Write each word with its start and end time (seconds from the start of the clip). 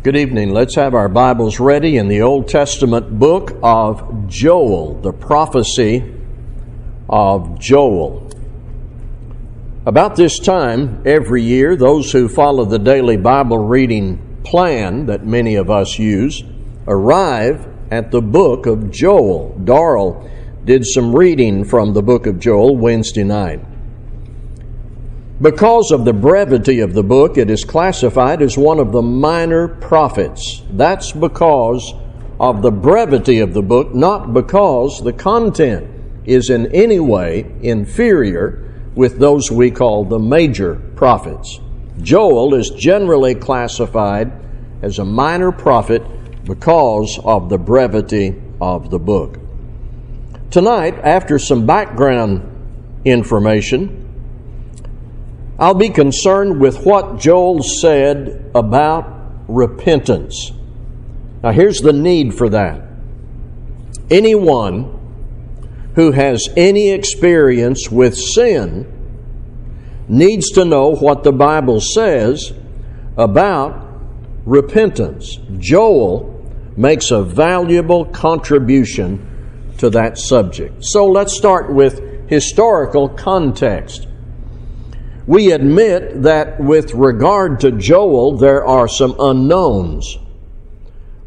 Good 0.00 0.14
evening. 0.14 0.50
Let's 0.50 0.76
have 0.76 0.94
our 0.94 1.08
Bibles 1.08 1.58
ready 1.58 1.96
in 1.96 2.06
the 2.06 2.22
Old 2.22 2.46
Testament 2.46 3.18
book 3.18 3.58
of 3.64 4.28
Joel, 4.28 4.94
the 5.00 5.12
prophecy 5.12 6.14
of 7.08 7.58
Joel. 7.58 8.30
About 9.86 10.14
this 10.14 10.38
time 10.38 11.02
every 11.04 11.42
year, 11.42 11.74
those 11.74 12.12
who 12.12 12.28
follow 12.28 12.64
the 12.64 12.78
daily 12.78 13.16
Bible 13.16 13.58
reading 13.58 14.40
plan 14.44 15.06
that 15.06 15.26
many 15.26 15.56
of 15.56 15.68
us 15.68 15.98
use 15.98 16.44
arrive 16.86 17.66
at 17.90 18.12
the 18.12 18.22
book 18.22 18.66
of 18.66 18.92
Joel. 18.92 19.58
Darrell 19.64 20.30
did 20.64 20.86
some 20.86 21.12
reading 21.12 21.64
from 21.64 21.92
the 21.92 22.02
book 22.02 22.26
of 22.28 22.38
Joel 22.38 22.76
Wednesday 22.76 23.24
night. 23.24 23.67
Because 25.40 25.92
of 25.92 26.04
the 26.04 26.12
brevity 26.12 26.80
of 26.80 26.94
the 26.94 27.04
book, 27.04 27.38
it 27.38 27.48
is 27.48 27.64
classified 27.64 28.42
as 28.42 28.58
one 28.58 28.80
of 28.80 28.90
the 28.90 29.02
minor 29.02 29.68
prophets. 29.68 30.62
That's 30.72 31.12
because 31.12 31.94
of 32.40 32.60
the 32.60 32.72
brevity 32.72 33.38
of 33.38 33.54
the 33.54 33.62
book, 33.62 33.94
not 33.94 34.34
because 34.34 35.00
the 35.00 35.12
content 35.12 35.88
is 36.24 36.50
in 36.50 36.74
any 36.74 36.98
way 36.98 37.54
inferior 37.62 38.64
with 38.96 39.20
those 39.20 39.48
we 39.48 39.70
call 39.70 40.04
the 40.04 40.18
major 40.18 40.74
prophets. 40.96 41.60
Joel 42.02 42.54
is 42.54 42.70
generally 42.70 43.36
classified 43.36 44.32
as 44.82 44.98
a 44.98 45.04
minor 45.04 45.52
prophet 45.52 46.02
because 46.46 47.16
of 47.22 47.48
the 47.48 47.58
brevity 47.58 48.34
of 48.60 48.90
the 48.90 48.98
book. 48.98 49.38
Tonight, 50.50 50.98
after 51.04 51.38
some 51.38 51.64
background 51.64 52.42
information, 53.04 54.07
I'll 55.58 55.74
be 55.74 55.88
concerned 55.88 56.60
with 56.60 56.84
what 56.84 57.18
Joel 57.18 57.62
said 57.62 58.50
about 58.54 59.44
repentance. 59.48 60.52
Now, 61.42 61.50
here's 61.50 61.80
the 61.80 61.92
need 61.92 62.34
for 62.34 62.48
that. 62.50 62.82
Anyone 64.10 64.94
who 65.94 66.12
has 66.12 66.48
any 66.56 66.90
experience 66.90 67.90
with 67.90 68.16
sin 68.16 68.94
needs 70.06 70.50
to 70.52 70.64
know 70.64 70.94
what 70.94 71.24
the 71.24 71.32
Bible 71.32 71.80
says 71.80 72.52
about 73.16 73.84
repentance. 74.46 75.38
Joel 75.58 76.34
makes 76.76 77.10
a 77.10 77.22
valuable 77.22 78.04
contribution 78.04 79.74
to 79.78 79.90
that 79.90 80.18
subject. 80.18 80.84
So 80.84 81.06
let's 81.06 81.36
start 81.36 81.72
with 81.72 82.28
historical 82.30 83.08
context. 83.08 84.06
We 85.28 85.52
admit 85.52 86.22
that 86.22 86.58
with 86.58 86.94
regard 86.94 87.60
to 87.60 87.72
Joel, 87.72 88.38
there 88.38 88.64
are 88.64 88.88
some 88.88 89.14
unknowns. 89.18 90.16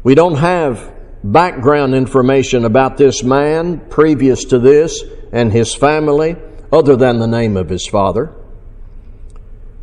We 0.02 0.16
don't 0.16 0.34
have 0.34 0.92
background 1.22 1.94
information 1.94 2.64
about 2.64 2.96
this 2.96 3.22
man 3.22 3.78
previous 3.90 4.46
to 4.46 4.58
this 4.58 5.04
and 5.30 5.52
his 5.52 5.72
family, 5.72 6.34
other 6.72 6.96
than 6.96 7.20
the 7.20 7.28
name 7.28 7.56
of 7.56 7.68
his 7.68 7.86
father. 7.86 8.34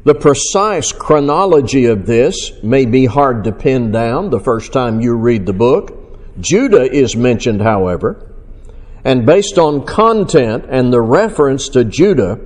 The 0.03 0.15
precise 0.15 0.91
chronology 0.91 1.85
of 1.85 2.05
this 2.05 2.61
may 2.61 2.83
be 2.83 3.05
hard 3.05 3.45
to 3.45 3.53
pin 3.53 3.89
down 3.89 4.31
the 4.31 4.41
first 4.41 4.73
time 4.73 4.99
you 4.99 5.15
read 5.15 5.45
the 5.45 5.53
book. 5.53 5.95
Judah 6.41 6.91
is 6.91 7.15
mentioned, 7.15 7.61
however, 7.61 8.29
and 9.05 9.25
based 9.25 9.57
on 9.57 9.85
content 9.85 10.65
and 10.67 10.91
the 10.91 10.99
reference 10.99 11.69
to 11.69 11.85
Judah, 11.85 12.37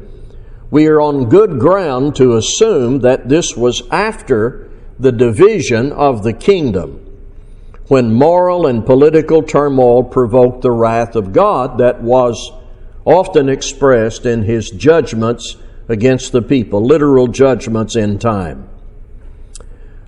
we 0.74 0.88
are 0.88 1.00
on 1.00 1.30
good 1.30 1.60
ground 1.60 2.16
to 2.16 2.36
assume 2.36 3.02
that 3.02 3.30
this 3.30 3.56
was 3.56 3.84
after 3.92 4.72
the 4.98 5.12
division 5.12 5.92
of 5.92 6.24
the 6.24 6.34
kingdom, 6.34 7.00
when 7.90 8.12
moral 8.12 8.66
and 8.66 8.84
political 8.84 9.44
turmoil 9.44 10.04
provoked 10.04 10.64
the 10.64 10.72
wrath 10.72 11.16
of 11.16 11.32
God 11.32 11.78
that 11.78 12.02
was 12.02 12.52
often 13.06 13.50
expressed 13.50 14.26
in 14.26 14.42
his 14.42 14.72
judgments 14.72 15.58
against 15.88 16.32
the 16.32 16.42
people, 16.42 16.84
literal 16.84 17.28
judgments 17.28 17.96
in 17.96 18.18
time. 18.18 18.68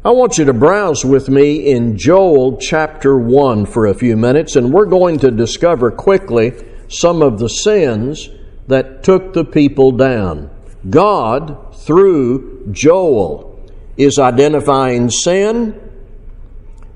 I 0.03 0.09
want 0.09 0.39
you 0.39 0.45
to 0.45 0.53
browse 0.53 1.05
with 1.05 1.29
me 1.29 1.71
in 1.71 1.95
Joel 1.95 2.57
chapter 2.57 3.15
1 3.15 3.67
for 3.67 3.85
a 3.85 3.93
few 3.93 4.17
minutes, 4.17 4.55
and 4.55 4.73
we're 4.73 4.87
going 4.87 5.19
to 5.19 5.29
discover 5.29 5.91
quickly 5.91 6.53
some 6.87 7.21
of 7.21 7.37
the 7.37 7.49
sins 7.49 8.31
that 8.65 9.03
took 9.03 9.33
the 9.33 9.45
people 9.45 9.91
down. 9.91 10.49
God, 10.89 11.75
through 11.75 12.67
Joel, 12.71 13.59
is 13.97 14.19
identifying 14.19 15.09
sin 15.09 15.81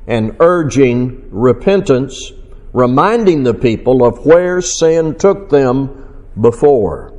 and 0.07 0.35
urging 0.39 1.29
repentance, 1.31 2.31
reminding 2.73 3.43
the 3.43 3.53
people 3.53 4.03
of 4.03 4.25
where 4.25 4.61
sin 4.61 5.15
took 5.15 5.49
them 5.49 6.25
before. 6.39 7.13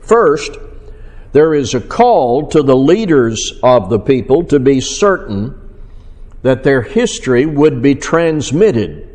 First, 0.00 0.56
there 1.32 1.54
is 1.54 1.74
a 1.74 1.80
call 1.80 2.48
to 2.48 2.62
the 2.62 2.76
leaders 2.76 3.52
of 3.62 3.90
the 3.90 4.00
people 4.00 4.44
to 4.44 4.58
be 4.58 4.80
certain 4.80 5.56
that 6.42 6.64
their 6.64 6.82
history 6.82 7.46
would 7.46 7.82
be 7.82 7.94
transmitted 7.94 9.08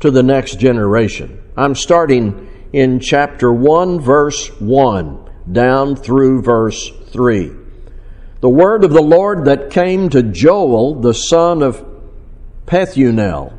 to 0.00 0.10
the 0.10 0.22
next 0.22 0.58
generation. 0.58 1.40
I'm 1.56 1.74
starting 1.74 2.50
in 2.72 3.00
chapter 3.00 3.52
1, 3.52 4.00
verse 4.00 4.48
1 4.60 5.25
down 5.50 5.96
through 5.96 6.42
verse 6.42 6.90
3. 7.10 7.52
The 8.40 8.48
word 8.48 8.84
of 8.84 8.92
the 8.92 9.02
Lord 9.02 9.46
that 9.46 9.70
came 9.70 10.08
to 10.10 10.22
Joel, 10.22 10.96
the 11.00 11.14
son 11.14 11.62
of 11.62 11.84
Pethuel. 12.66 13.52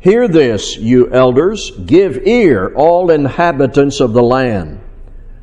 Hear 0.00 0.28
this, 0.28 0.76
you 0.76 1.10
elders, 1.10 1.72
give 1.72 2.26
ear, 2.26 2.72
all 2.74 3.10
inhabitants 3.10 4.00
of 4.00 4.12
the 4.12 4.22
land. 4.22 4.80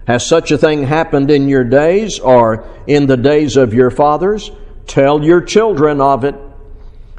Has 0.08 0.26
such 0.26 0.52
a 0.52 0.58
thing 0.58 0.84
happened 0.84 1.32
in 1.32 1.50
your 1.50 1.64
days 1.64 2.20
or 2.20 2.66
in 2.88 3.08
the 3.08 3.18
days 3.18 3.58
of 3.58 3.74
your 3.74 3.92
fathers? 3.92 4.52
Tell 4.88 5.24
your 5.24 5.42
children 5.42 6.00
of 6.00 6.24
it, 6.24 6.36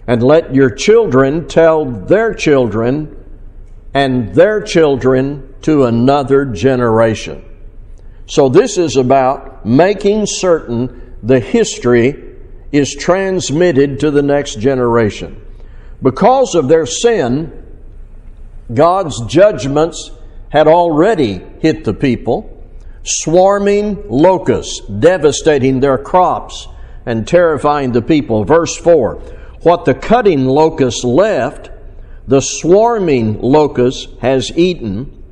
and 0.07 0.23
let 0.23 0.55
your 0.55 0.71
children 0.71 1.49
tell 1.49 1.85
their 1.85 2.35
children 2.35 3.17
and 3.95 4.35
their 4.35 4.61
children 4.61 5.55
to 5.63 5.85
another 5.85 6.45
generation. 6.45 7.45
So 8.27 8.49
this 8.49 8.79
is 8.79 8.97
about 8.97 9.67
making 9.67 10.27
certain 10.27 11.17
the 11.23 11.41
history 11.41 12.37
is 12.73 12.95
transmitted 12.95 14.01
to 14.01 14.11
the 14.11 14.23
next 14.23 14.59
generation. 14.59 15.41
Because 16.03 16.55
of 16.55 16.69
their 16.69 16.87
sin, 16.87 17.53
God's 18.73 19.21
judgments 19.27 20.11
had 20.51 20.67
already 20.67 21.43
hit 21.61 21.84
the 21.84 21.95
people. 21.95 22.51
Swarming 23.03 24.09
locusts, 24.09 24.81
devastating 24.87 25.81
their 25.81 25.99
crops 25.99 26.69
and 27.05 27.29
terrifying 27.29 27.93
the 27.93 28.03
people. 28.03 28.45
Verse 28.45 28.77
4 28.77 29.17
What 29.63 29.84
the 29.84 29.95
cutting 29.95 30.47
locust 30.47 31.05
left, 31.05 31.71
the 32.27 32.41
swarming 32.41 33.41
locust 33.43 34.09
has 34.21 34.51
eaten 34.57 35.24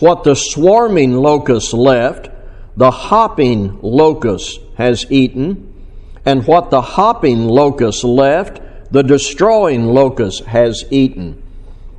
what 0.00 0.24
the 0.24 0.34
swarming 0.34 1.14
locust 1.14 1.72
left, 1.72 2.30
the 2.76 2.90
hopping 2.90 3.78
locust 3.82 4.60
has 4.76 5.10
eaten, 5.10 5.74
and 6.24 6.46
what 6.46 6.70
the 6.70 6.80
hopping 6.80 7.48
locust 7.48 8.04
left, 8.04 8.60
the 8.92 9.02
destroying 9.02 9.84
locust 9.84 10.44
has 10.44 10.84
eaten. 10.90 11.42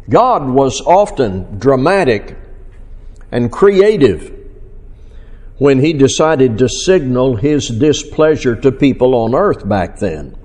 God 0.09 0.47
was 0.47 0.81
often 0.81 1.59
dramatic 1.59 2.37
and 3.31 3.51
creative 3.51 4.33
when 5.57 5.79
he 5.79 5.93
decided 5.93 6.57
to 6.57 6.69
signal 6.69 7.35
his 7.35 7.67
displeasure 7.67 8.55
to 8.55 8.71
people 8.71 9.13
on 9.13 9.35
earth 9.35 9.67
back 9.67 9.99
then. 9.99 10.35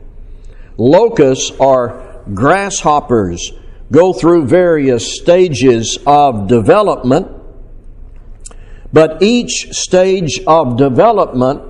Locusts 0.77 1.53
are 1.61 2.21
grasshoppers, 2.35 3.53
go 3.93 4.13
through 4.13 4.47
various 4.47 5.17
stages 5.21 5.99
of 6.05 6.49
development 6.49 7.34
but 8.95 9.21
each 9.21 9.73
stage 9.73 10.39
of 10.47 10.77
development 10.77 11.61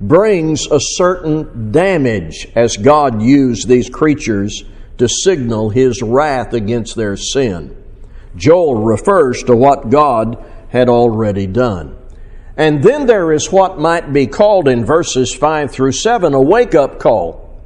brings 0.00 0.66
a 0.66 0.80
certain 0.80 1.70
damage 1.70 2.48
as 2.56 2.76
God 2.76 3.22
used 3.22 3.68
these 3.68 3.88
creatures 3.88 4.64
to 4.98 5.08
signal 5.08 5.70
his 5.70 6.02
wrath 6.02 6.52
against 6.52 6.96
their 6.96 7.16
sin. 7.16 7.80
Joel 8.34 8.82
refers 8.82 9.44
to 9.44 9.54
what 9.54 9.90
God 9.90 10.44
had 10.70 10.88
already 10.88 11.46
done. 11.46 11.96
And 12.56 12.82
then 12.82 13.06
there 13.06 13.32
is 13.32 13.52
what 13.52 13.78
might 13.78 14.12
be 14.12 14.26
called 14.26 14.66
in 14.66 14.84
verses 14.84 15.32
5 15.32 15.70
through 15.70 15.92
7 15.92 16.34
a 16.34 16.40
wake 16.40 16.74
up 16.74 16.98
call. 16.98 17.62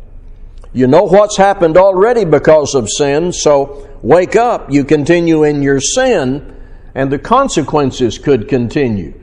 You 0.75 0.89
know 0.89 1.05
what's 1.05 1.39
happened 1.39 1.79
already 1.79 2.27
because 2.27 2.75
of 2.75 2.87
sin, 2.91 3.33
so 3.33 3.89
wake 4.03 4.37
up. 4.37 4.71
You 4.71 4.85
continue 4.85 5.45
in 5.45 5.63
your 5.63 5.81
sin 5.81 6.55
and 6.95 7.13
the 7.13 7.19
consequences 7.19 8.19
could 8.19 8.49
continue. 8.49 9.15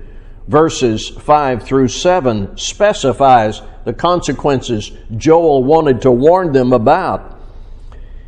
Verses 0.48 1.10
5 1.10 1.64
through 1.64 1.88
7 1.88 2.58
specifies 2.58 3.62
the 3.84 3.94
consequences 3.94 4.92
Joel 5.16 5.64
wanted 5.64 6.02
to 6.04 6.12
warn 6.12 6.52
them 6.52 6.74
about. 6.74 7.40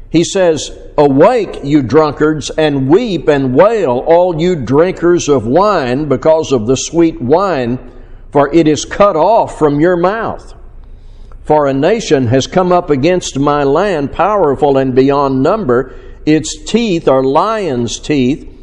He 0.09 0.23
says, 0.23 0.71
Awake, 0.97 1.59
you 1.63 1.83
drunkards, 1.83 2.49
and 2.51 2.87
weep 2.87 3.27
and 3.27 3.53
wail, 3.53 4.03
all 4.07 4.39
you 4.41 4.55
drinkers 4.55 5.27
of 5.27 5.45
wine, 5.45 6.07
because 6.07 6.51
of 6.51 6.65
the 6.65 6.77
sweet 6.77 7.21
wine, 7.21 7.91
for 8.31 8.53
it 8.53 8.67
is 8.67 8.85
cut 8.85 9.15
off 9.15 9.59
from 9.59 9.79
your 9.79 9.97
mouth. 9.97 10.53
For 11.43 11.67
a 11.67 11.73
nation 11.73 12.27
has 12.27 12.47
come 12.47 12.71
up 12.71 12.89
against 12.89 13.37
my 13.39 13.63
land, 13.63 14.11
powerful 14.11 14.77
and 14.77 14.95
beyond 14.95 15.43
number. 15.43 15.93
Its 16.25 16.63
teeth 16.63 17.07
are 17.07 17.23
lion's 17.23 17.99
teeth, 17.99 18.53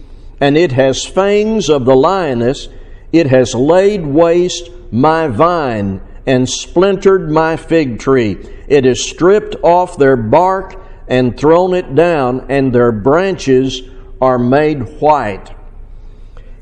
and 0.40 0.56
it 0.56 0.72
has 0.72 1.04
fangs 1.04 1.68
of 1.68 1.84
the 1.84 1.96
lioness. 1.96 2.68
It 3.12 3.28
has 3.28 3.54
laid 3.54 4.04
waste 4.04 4.70
my 4.90 5.28
vine 5.28 6.00
and 6.26 6.48
splintered 6.48 7.30
my 7.30 7.56
fig 7.56 7.98
tree. 7.98 8.38
It 8.68 8.84
has 8.84 9.00
stripped 9.00 9.56
off 9.62 9.98
their 9.98 10.16
bark 10.16 10.80
and 11.06 11.36
thrown 11.36 11.74
it 11.74 11.94
down, 11.94 12.46
and 12.48 12.72
their 12.72 12.92
branches 12.92 13.82
are 14.20 14.38
made 14.38 15.00
white. 15.00 15.54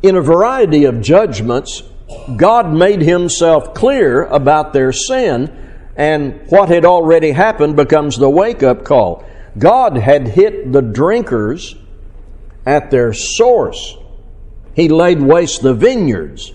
In 0.03 0.17
a 0.17 0.21
variety 0.21 0.85
of 0.85 1.01
judgments, 1.01 1.83
God 2.37 2.73
made 2.73 3.03
himself 3.03 3.73
clear 3.73 4.25
about 4.25 4.73
their 4.73 4.93
sin, 4.93 5.49
and 5.97 6.41
what 6.49 6.69
had 6.69 6.85
already 6.85 7.31
happened 7.31 7.77
becomes 7.77 8.19
the 8.19 8.29
wake 8.29 8.63
up 8.63 8.85
call. 8.85 9.25
God 9.57 9.97
had 9.97 10.29
hit 10.29 10.73
the 10.73 10.83
drinkers 10.83 11.77
at 12.67 12.91
their 12.91 13.12
source. 13.12 13.97
He 14.75 14.88
laid 14.88 15.20
waste 15.20 15.62
the 15.62 15.75
vineyards. 15.75 16.53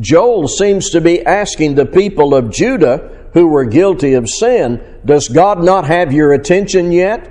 Joel 0.00 0.48
seems 0.48 0.90
to 0.90 1.00
be 1.00 1.24
asking 1.24 1.74
the 1.74 1.86
people 1.86 2.34
of 2.34 2.50
Judah 2.50 3.28
who 3.32 3.46
were 3.46 3.64
guilty 3.64 4.14
of 4.14 4.28
sin, 4.28 4.80
Does 5.04 5.28
God 5.28 5.62
not 5.62 5.86
have 5.86 6.12
your 6.12 6.32
attention 6.32 6.92
yet? 6.92 7.30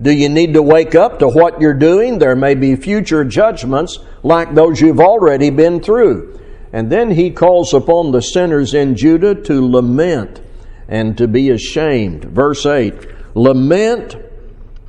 Do 0.00 0.10
you 0.10 0.28
need 0.28 0.54
to 0.54 0.62
wake 0.62 0.94
up 0.94 1.20
to 1.20 1.28
what 1.28 1.60
you're 1.60 1.74
doing? 1.74 2.18
There 2.18 2.34
may 2.34 2.54
be 2.54 2.74
future 2.74 3.24
judgments 3.24 3.98
like 4.22 4.54
those 4.54 4.80
you've 4.80 5.00
already 5.00 5.50
been 5.50 5.80
through. 5.80 6.40
And 6.72 6.90
then 6.90 7.10
he 7.10 7.30
calls 7.30 7.72
upon 7.72 8.10
the 8.10 8.22
sinners 8.22 8.74
in 8.74 8.96
Judah 8.96 9.34
to 9.42 9.70
lament 9.70 10.40
and 10.88 11.16
to 11.18 11.28
be 11.28 11.50
ashamed. 11.50 12.24
Verse 12.24 12.66
8 12.66 12.94
Lament 13.34 14.16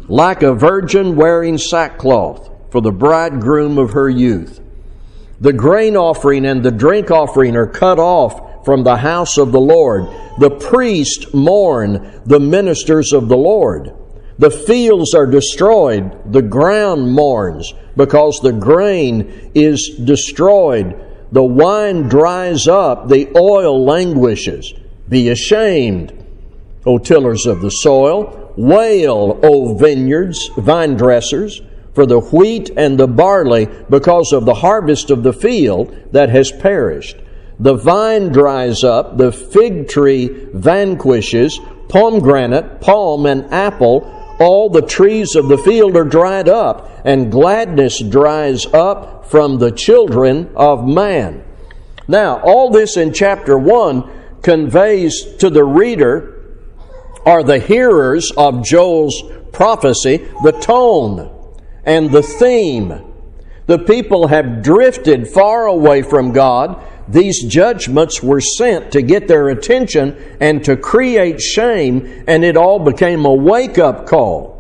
like 0.08 0.44
a 0.44 0.54
virgin 0.54 1.16
wearing 1.16 1.58
sackcloth 1.58 2.50
for 2.74 2.82
the 2.82 2.92
bridegroom 2.92 3.78
of 3.78 3.92
her 3.92 4.10
youth. 4.10 4.60
The 5.40 5.54
grain 5.54 5.96
offering 5.96 6.44
and 6.44 6.64
the 6.64 6.72
drink 6.72 7.12
offering 7.12 7.56
are 7.56 7.68
cut 7.68 8.00
off 8.00 8.66
from 8.66 8.84
the 8.84 8.98
house 8.98 9.38
of 9.38 9.52
the 9.52 9.62
Lord. 9.62 10.08
The 10.40 10.50
priest 10.50 11.36
mourn 11.36 12.20
the 12.26 12.40
ministers 12.40 13.14
of 13.14 13.30
the 13.30 13.38
Lord. 13.38 13.94
The 14.40 14.50
fields 14.50 15.14
are 15.14 15.28
destroyed. 15.28 16.34
The 16.34 16.42
ground 16.42 17.12
mourns 17.12 17.72
because 17.96 18.40
the 18.42 18.54
grain 18.54 19.52
is 19.54 19.96
destroyed. 20.04 21.00
The 21.32 21.44
wine 21.44 22.10
dries 22.10 22.68
up. 22.68 23.08
The 23.08 23.32
oil 23.38 23.86
languishes. 23.86 24.74
Be 25.08 25.30
ashamed, 25.30 26.12
O 26.88 26.98
tillers 26.98 27.46
of 27.46 27.62
the 27.62 27.70
soil. 27.70 28.52
Wail, 28.58 29.40
O 29.44 29.76
vineyards, 29.76 30.50
vine 30.58 30.96
dressers 30.96 31.62
for 31.94 32.06
the 32.06 32.20
wheat 32.20 32.72
and 32.76 33.00
the 33.00 33.08
barley 33.08 33.68
because 33.90 34.34
of 34.34 34.46
the 34.46 34.56
harvest 34.56 35.12
of 35.12 35.24
the 35.24 35.34
field 35.34 35.96
that 36.12 36.30
has 36.30 36.52
perished. 36.52 37.18
The 37.60 37.76
vine 37.76 38.30
dries 38.30 38.84
up, 38.84 39.18
the 39.18 39.32
fig 39.32 39.88
tree 39.88 40.28
vanquishes, 40.54 41.60
pomegranate, 41.88 42.82
palm, 42.82 43.26
and 43.26 43.46
apple, 43.54 44.10
all 44.40 44.70
the 44.70 44.82
trees 44.82 45.36
of 45.36 45.48
the 45.48 45.60
field 45.60 45.96
are 45.96 46.04
dried 46.04 46.50
up, 46.50 46.90
and 47.06 47.32
gladness 47.32 48.00
dries 48.00 48.66
up 48.66 49.28
from 49.28 49.60
the 49.60 49.72
children 49.72 50.50
of 50.56 50.88
man. 50.88 51.44
Now, 52.08 52.42
all 52.42 52.72
this 52.72 52.98
in 52.98 53.14
chapter 53.14 53.58
1 53.58 54.42
conveys 54.42 55.24
to 55.38 55.50
the 55.50 55.64
reader 55.64 56.44
or 57.26 57.44
the 57.44 57.60
hearers 57.60 58.32
of 58.36 58.66
Joel's 58.66 59.24
prophecy 59.52 60.18
the 60.44 60.52
tone 60.52 61.33
and 61.86 62.12
the 62.12 62.24
theme. 62.24 63.14
The 63.66 63.80
people 63.80 64.28
have 64.28 64.62
drifted 64.62 65.28
far 65.28 65.66
away 65.66 66.02
from 66.02 66.34
God. 66.34 66.84
These 67.08 67.46
judgments 67.46 68.22
were 68.22 68.42
sent 68.42 68.92
to 68.92 69.02
get 69.02 69.28
their 69.28 69.50
attention 69.50 70.38
and 70.40 70.64
to 70.66 70.76
create 70.76 71.42
shame, 71.42 72.24
and 72.28 72.44
it 72.44 72.58
all 72.58 72.80
became 72.80 73.26
a 73.26 73.34
wake 73.34 73.78
up 73.78 74.06
call. 74.08 74.54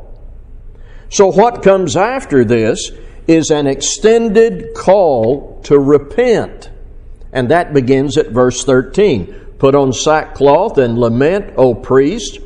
So, 1.09 1.31
what 1.31 1.63
comes 1.63 1.95
after 1.95 2.43
this 2.43 2.91
is 3.27 3.51
an 3.51 3.67
extended 3.67 4.73
call 4.75 5.61
to 5.63 5.79
repent, 5.79 6.71
and 7.31 7.49
that 7.49 7.73
begins 7.73 8.17
at 8.17 8.31
verse 8.31 8.63
13. 8.63 9.33
Put 9.57 9.75
on 9.75 9.93
sackcloth 9.93 10.77
and 10.77 10.97
lament, 10.97 11.53
O 11.55 11.73
priest. 11.73 12.39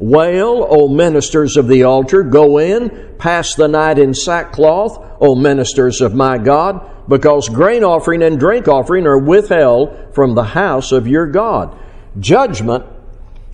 Wail, 0.00 0.66
O 0.68 0.88
ministers 0.88 1.56
of 1.56 1.68
the 1.68 1.84
altar. 1.84 2.22
Go 2.22 2.58
in, 2.58 3.14
pass 3.18 3.54
the 3.54 3.68
night 3.68 3.98
in 3.98 4.14
sackcloth, 4.14 5.16
O 5.20 5.34
ministers 5.34 6.00
of 6.00 6.14
my 6.14 6.38
God, 6.38 7.08
because 7.08 7.48
grain 7.48 7.82
offering 7.82 8.22
and 8.22 8.38
drink 8.38 8.68
offering 8.68 9.06
are 9.06 9.18
withheld 9.18 10.14
from 10.14 10.34
the 10.34 10.44
house 10.44 10.92
of 10.92 11.08
your 11.08 11.26
God. 11.26 11.76
Judgment 12.18 12.84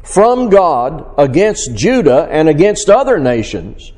from 0.02 0.50
God 0.50 1.14
against 1.16 1.74
Judah 1.74 2.28
and 2.30 2.48
against 2.48 2.90
other 2.90 3.18
nations 3.18 3.92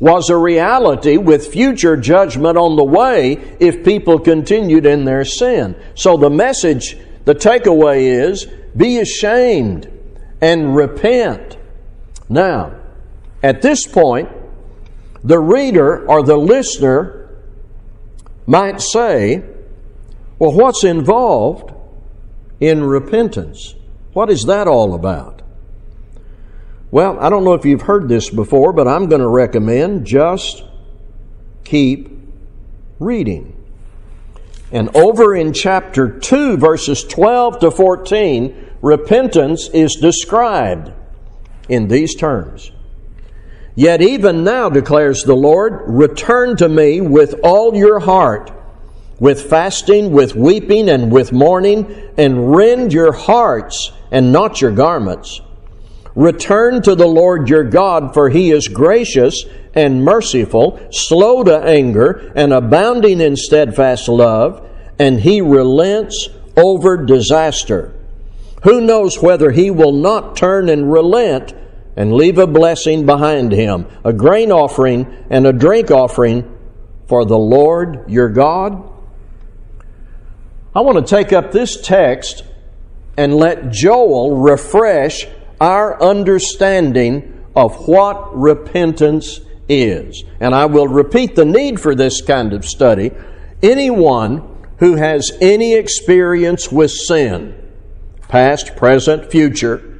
was 0.00 0.30
a 0.30 0.36
reality 0.36 1.16
with 1.16 1.48
future 1.48 1.96
judgment 1.96 2.56
on 2.56 2.76
the 2.76 2.84
way 2.84 3.32
if 3.58 3.84
people 3.84 4.18
continued 4.20 4.86
in 4.86 5.04
their 5.04 5.24
sin. 5.24 5.74
So 5.96 6.16
the 6.16 6.30
message, 6.30 6.96
the 7.24 7.34
takeaway 7.34 8.22
is 8.22 8.46
be 8.76 9.00
ashamed 9.00 9.90
and 10.40 10.76
repent. 10.76 11.57
Now, 12.28 12.74
at 13.42 13.62
this 13.62 13.86
point, 13.86 14.28
the 15.24 15.38
reader 15.38 16.06
or 16.06 16.22
the 16.22 16.36
listener 16.36 17.38
might 18.46 18.80
say, 18.80 19.42
Well, 20.38 20.52
what's 20.52 20.84
involved 20.84 21.72
in 22.60 22.84
repentance? 22.84 23.74
What 24.12 24.30
is 24.30 24.44
that 24.44 24.66
all 24.66 24.94
about? 24.94 25.42
Well, 26.90 27.18
I 27.20 27.28
don't 27.28 27.44
know 27.44 27.54
if 27.54 27.64
you've 27.64 27.82
heard 27.82 28.08
this 28.08 28.30
before, 28.30 28.72
but 28.72 28.88
I'm 28.88 29.08
going 29.08 29.20
to 29.20 29.28
recommend 29.28 30.06
just 30.06 30.64
keep 31.64 32.10
reading. 32.98 33.54
And 34.72 34.94
over 34.96 35.34
in 35.34 35.52
chapter 35.52 36.18
2, 36.18 36.56
verses 36.56 37.04
12 37.04 37.60
to 37.60 37.70
14, 37.70 38.70
repentance 38.82 39.68
is 39.68 39.96
described 39.96 40.92
in 41.68 41.88
these 41.88 42.14
terms. 42.14 42.72
Yet 43.74 44.02
even 44.02 44.42
now, 44.42 44.68
declares 44.68 45.22
the 45.22 45.36
Lord, 45.36 45.82
return 45.86 46.56
to 46.56 46.68
me 46.68 47.00
with 47.00 47.36
all 47.44 47.76
your 47.76 48.00
heart, 48.00 48.50
with 49.20 49.48
fasting, 49.48 50.10
with 50.10 50.34
weeping, 50.34 50.88
and 50.88 51.12
with 51.12 51.32
mourning, 51.32 51.86
and 52.16 52.54
rend 52.54 52.92
your 52.92 53.12
hearts 53.12 53.92
and 54.10 54.32
not 54.32 54.60
your 54.60 54.72
garments. 54.72 55.40
Return 56.16 56.82
to 56.82 56.96
the 56.96 57.06
Lord 57.06 57.48
your 57.48 57.62
God, 57.62 58.14
for 58.14 58.28
he 58.28 58.50
is 58.50 58.66
gracious 58.66 59.44
and 59.74 60.04
merciful, 60.04 60.80
slow 60.90 61.44
to 61.44 61.56
anger, 61.56 62.32
and 62.34 62.52
abounding 62.52 63.20
in 63.20 63.36
steadfast 63.36 64.08
love, 64.08 64.68
and 64.98 65.20
he 65.20 65.40
relents 65.40 66.28
over 66.56 66.96
disaster. 66.96 67.94
Who 68.64 68.80
knows 68.80 69.22
whether 69.22 69.50
he 69.50 69.70
will 69.70 69.92
not 69.92 70.36
turn 70.36 70.68
and 70.68 70.90
relent 70.92 71.54
and 71.96 72.12
leave 72.12 72.38
a 72.38 72.46
blessing 72.46 73.06
behind 73.06 73.52
him, 73.52 73.86
a 74.04 74.12
grain 74.12 74.52
offering 74.52 75.26
and 75.30 75.46
a 75.46 75.52
drink 75.52 75.90
offering 75.90 76.56
for 77.06 77.24
the 77.24 77.38
Lord 77.38 78.10
your 78.10 78.28
God? 78.28 78.88
I 80.74 80.80
want 80.80 81.04
to 81.04 81.16
take 81.16 81.32
up 81.32 81.50
this 81.50 81.80
text 81.80 82.44
and 83.16 83.34
let 83.34 83.70
Joel 83.70 84.36
refresh 84.36 85.26
our 85.60 86.00
understanding 86.00 87.44
of 87.56 87.88
what 87.88 88.36
repentance 88.36 89.40
is. 89.68 90.22
And 90.38 90.54
I 90.54 90.66
will 90.66 90.86
repeat 90.86 91.34
the 91.34 91.44
need 91.44 91.80
for 91.80 91.94
this 91.94 92.20
kind 92.20 92.52
of 92.52 92.64
study. 92.64 93.10
Anyone 93.60 94.56
who 94.78 94.94
has 94.94 95.32
any 95.40 95.74
experience 95.74 96.70
with 96.70 96.92
sin, 96.92 97.57
past, 98.28 98.76
present, 98.76 99.30
future, 99.30 99.98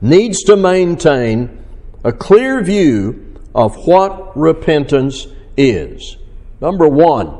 needs 0.00 0.42
to 0.42 0.56
maintain 0.56 1.64
a 2.04 2.12
clear 2.12 2.62
view 2.62 3.38
of 3.54 3.86
what 3.86 4.36
repentance 4.36 5.26
is. 5.56 6.16
Number 6.60 6.88
one, 6.88 7.38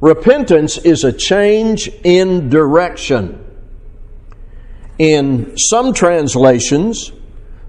repentance 0.00 0.78
is 0.78 1.04
a 1.04 1.12
change 1.12 1.88
in 2.04 2.48
direction. 2.48 3.42
In 4.98 5.58
some 5.58 5.92
translations, 5.92 7.12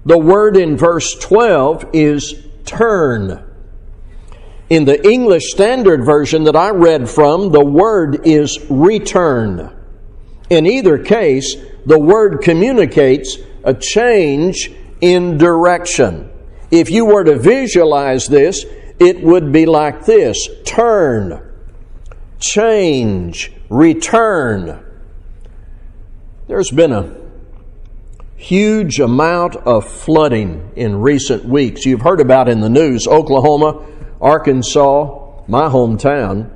the 0.06 0.18
word 0.18 0.56
in 0.56 0.78
verse 0.78 1.14
12 1.14 1.90
is 1.92 2.34
turn. 2.64 3.44
In 4.70 4.84
the 4.84 5.06
English 5.06 5.50
Standard 5.50 6.04
Version 6.04 6.44
that 6.44 6.56
I 6.56 6.70
read 6.70 7.08
from, 7.08 7.50
the 7.52 7.64
word 7.64 8.26
is 8.26 8.58
return. 8.70 9.74
In 10.50 10.66
either 10.66 10.98
case, 10.98 11.56
the 11.84 11.98
word 11.98 12.40
communicates 12.42 13.36
a 13.64 13.74
change 13.74 14.72
in 15.00 15.38
direction. 15.38 16.30
If 16.70 16.90
you 16.90 17.04
were 17.04 17.24
to 17.24 17.38
visualize 17.38 18.26
this, 18.26 18.64
it 18.98 19.22
would 19.22 19.52
be 19.52 19.66
like 19.66 20.04
this 20.04 20.48
turn, 20.64 21.42
change, 22.40 23.52
return. 23.68 24.84
There's 26.46 26.70
been 26.70 26.92
a 26.92 27.14
huge 28.36 29.00
amount 29.00 29.56
of 29.56 29.86
flooding 29.86 30.72
in 30.76 31.00
recent 31.00 31.44
weeks. 31.44 31.84
You've 31.84 32.02
heard 32.02 32.20
about 32.20 32.48
in 32.48 32.60
the 32.60 32.70
news 32.70 33.06
Oklahoma, 33.06 33.84
Arkansas, 34.20 35.42
my 35.46 35.68
hometown, 35.68 36.50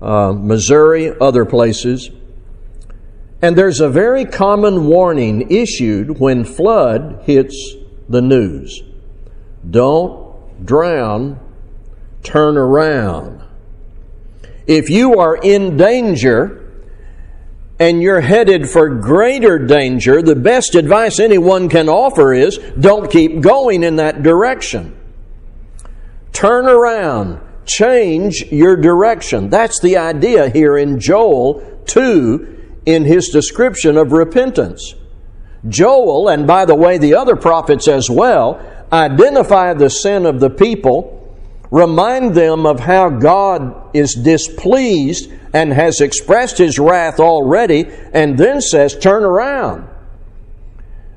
uh, 0.00 0.32
Missouri, 0.32 1.12
other 1.20 1.44
places. 1.44 2.10
And 3.42 3.58
there's 3.58 3.80
a 3.80 3.88
very 3.88 4.24
common 4.24 4.86
warning 4.86 5.50
issued 5.50 6.20
when 6.20 6.44
flood 6.44 7.24
hits 7.24 7.74
the 8.08 8.22
news. 8.22 8.82
Don't 9.68 10.64
drown, 10.64 11.40
turn 12.22 12.56
around. 12.56 13.42
If 14.68 14.90
you 14.90 15.18
are 15.18 15.36
in 15.36 15.76
danger 15.76 16.58
and 17.80 18.00
you're 18.00 18.20
headed 18.20 18.70
for 18.70 18.88
greater 18.88 19.58
danger, 19.58 20.22
the 20.22 20.36
best 20.36 20.76
advice 20.76 21.18
anyone 21.18 21.68
can 21.68 21.88
offer 21.88 22.32
is 22.32 22.58
don't 22.78 23.10
keep 23.10 23.40
going 23.40 23.82
in 23.82 23.96
that 23.96 24.22
direction. 24.22 24.96
Turn 26.32 26.66
around, 26.66 27.40
change 27.66 28.44
your 28.52 28.76
direction. 28.76 29.50
That's 29.50 29.80
the 29.80 29.96
idea 29.96 30.48
here 30.48 30.76
in 30.78 31.00
Joel 31.00 31.82
2 31.86 32.61
in 32.86 33.04
his 33.04 33.28
description 33.28 33.96
of 33.96 34.12
repentance. 34.12 34.94
Joel, 35.68 36.28
and 36.28 36.46
by 36.46 36.64
the 36.64 36.74
way, 36.74 36.98
the 36.98 37.14
other 37.14 37.36
prophets 37.36 37.86
as 37.86 38.10
well, 38.10 38.60
identify 38.92 39.74
the 39.74 39.90
sin 39.90 40.26
of 40.26 40.40
the 40.40 40.50
people, 40.50 41.36
remind 41.70 42.34
them 42.34 42.66
of 42.66 42.80
how 42.80 43.08
God 43.08 43.94
is 43.94 44.14
displeased 44.14 45.30
and 45.52 45.72
has 45.72 46.00
expressed 46.00 46.58
his 46.58 46.78
wrath 46.78 47.20
already, 47.20 47.86
and 48.12 48.36
then 48.36 48.60
says, 48.60 48.98
Turn 48.98 49.22
around. 49.22 49.88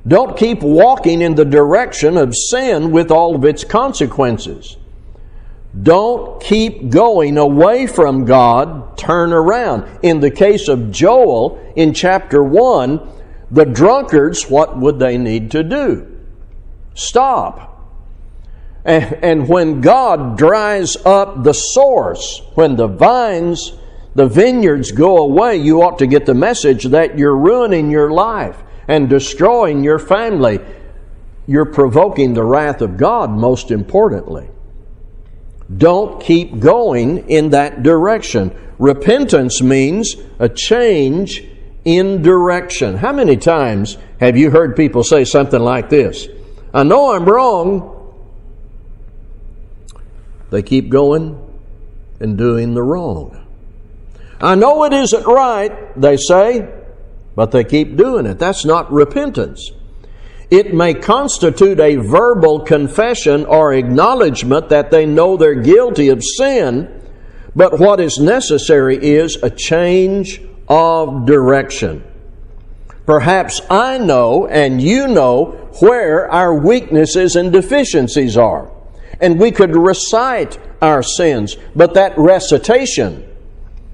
Don't 0.07 0.38
keep 0.38 0.62
walking 0.62 1.22
in 1.22 1.34
the 1.34 1.45
direction 1.45 2.15
of 2.15 2.36
sin 2.36 2.91
with 2.91 3.10
all 3.10 3.36
of 3.36 3.43
its 3.43 3.63
consequences. 3.63 4.77
Don't 5.82 6.41
keep 6.41 6.89
going 6.89 7.38
away 7.38 7.86
from 7.86 8.25
God, 8.25 8.98
turn 8.98 9.34
around. 9.34 10.00
In 10.01 10.22
the 10.22 10.32
case 10.32 10.67
of 10.67 10.91
Joel 10.91 11.60
in 11.75 11.94
chapter 11.94 12.41
1, 12.41 13.01
the 13.51 13.65
drunkards, 13.65 14.50
what 14.50 14.77
would 14.77 15.00
they 15.00 15.17
need 15.17 15.51
to 15.51 15.63
do? 15.63 16.12
Stop. 16.94 17.74
And, 18.86 19.50
when 19.50 19.82
God 19.82 20.38
dries 20.38 20.96
up 21.05 21.44
the 21.44 21.53
source, 21.53 22.44
when 22.53 22.75
the 22.75 22.88
vines, 22.88 23.74
the 24.13 24.27
vineyards 24.27 24.91
go 24.91 25.17
away, 25.17 25.58
you 25.58 25.82
ought 25.82 25.98
to 26.00 26.08
get 26.08 26.27
the 26.27 26.36
message 26.36 26.84
that 26.86 27.17
you're 27.17 27.36
ruining 27.36 27.89
your 27.89 28.12
life 28.12 28.62
and 28.88 29.10
destroying 29.10 29.84
your 29.84 29.98
family. 29.98 30.60
You're 31.48 31.65
provoking 31.65 32.36
the 32.36 32.44
wrath 32.44 32.82
of 32.82 32.96
God, 32.96 33.32
most 33.32 33.72
importantly. 33.72 34.50
Don't 35.75 36.22
keep 36.22 36.60
going 36.60 37.29
in 37.29 37.50
that 37.50 37.81
direction. 37.81 38.55
Repentance 38.77 39.62
means 39.62 40.15
a 40.38 40.50
change 40.50 41.43
in 41.84 42.22
direction. 42.22 42.98
How 42.98 43.13
many 43.13 43.38
times 43.38 43.98
have 44.19 44.38
you 44.38 44.51
heard 44.51 44.75
people 44.75 45.03
say 45.03 45.24
something 45.24 45.62
like 45.62 45.89
this? 45.89 46.27
I 46.74 46.84
know 46.84 47.15
I'm 47.15 47.25
wrong. 47.25 47.91
They 50.51 50.62
keep 50.62 50.89
going 50.89 51.41
and 52.19 52.38
doing 52.38 52.74
the 52.74 52.84
wrong. 52.84 53.45
I 54.39 54.55
know 54.55 54.84
it 54.84 54.93
isn't 54.93 55.25
right, 55.25 56.00
they 56.00 56.17
say, 56.17 56.69
but 57.36 57.51
they 57.51 57.63
keep 57.63 57.95
doing 57.95 58.25
it. 58.25 58.38
That's 58.38 58.65
not 58.65 58.91
repentance. 58.91 59.72
It 60.52 60.74
may 60.74 60.94
constitute 60.94 61.80
a 61.80 61.96
verbal 61.96 62.60
confession 62.60 63.46
or 63.46 63.74
acknowledgement 63.74 64.70
that 64.70 64.92
they 64.92 65.06
know 65.06 65.38
they're 65.38 65.56
guilty 65.56 66.10
of 66.10 66.24
sin, 66.24 67.02
but 67.56 67.80
what 67.80 68.00
is 68.00 68.20
necessary 68.20 68.98
is 68.98 69.38
a 69.42 69.50
change 69.50 70.42
of 70.68 71.25
direction. 71.25 72.04
Perhaps 73.06 73.62
I 73.70 73.98
know 73.98 74.48
and 74.48 74.82
you 74.82 75.08
know 75.08 75.70
where 75.80 76.30
our 76.32 76.54
weaknesses 76.54 77.36
and 77.36 77.52
deficiencies 77.52 78.38
are. 78.38 78.72
And 79.20 79.40
we 79.40 79.52
could 79.52 79.75
recite 79.75 80.60
our 80.82 81.02
sins, 81.02 81.56
but 81.75 81.94
that 81.94 82.18
recitation, 82.18 83.28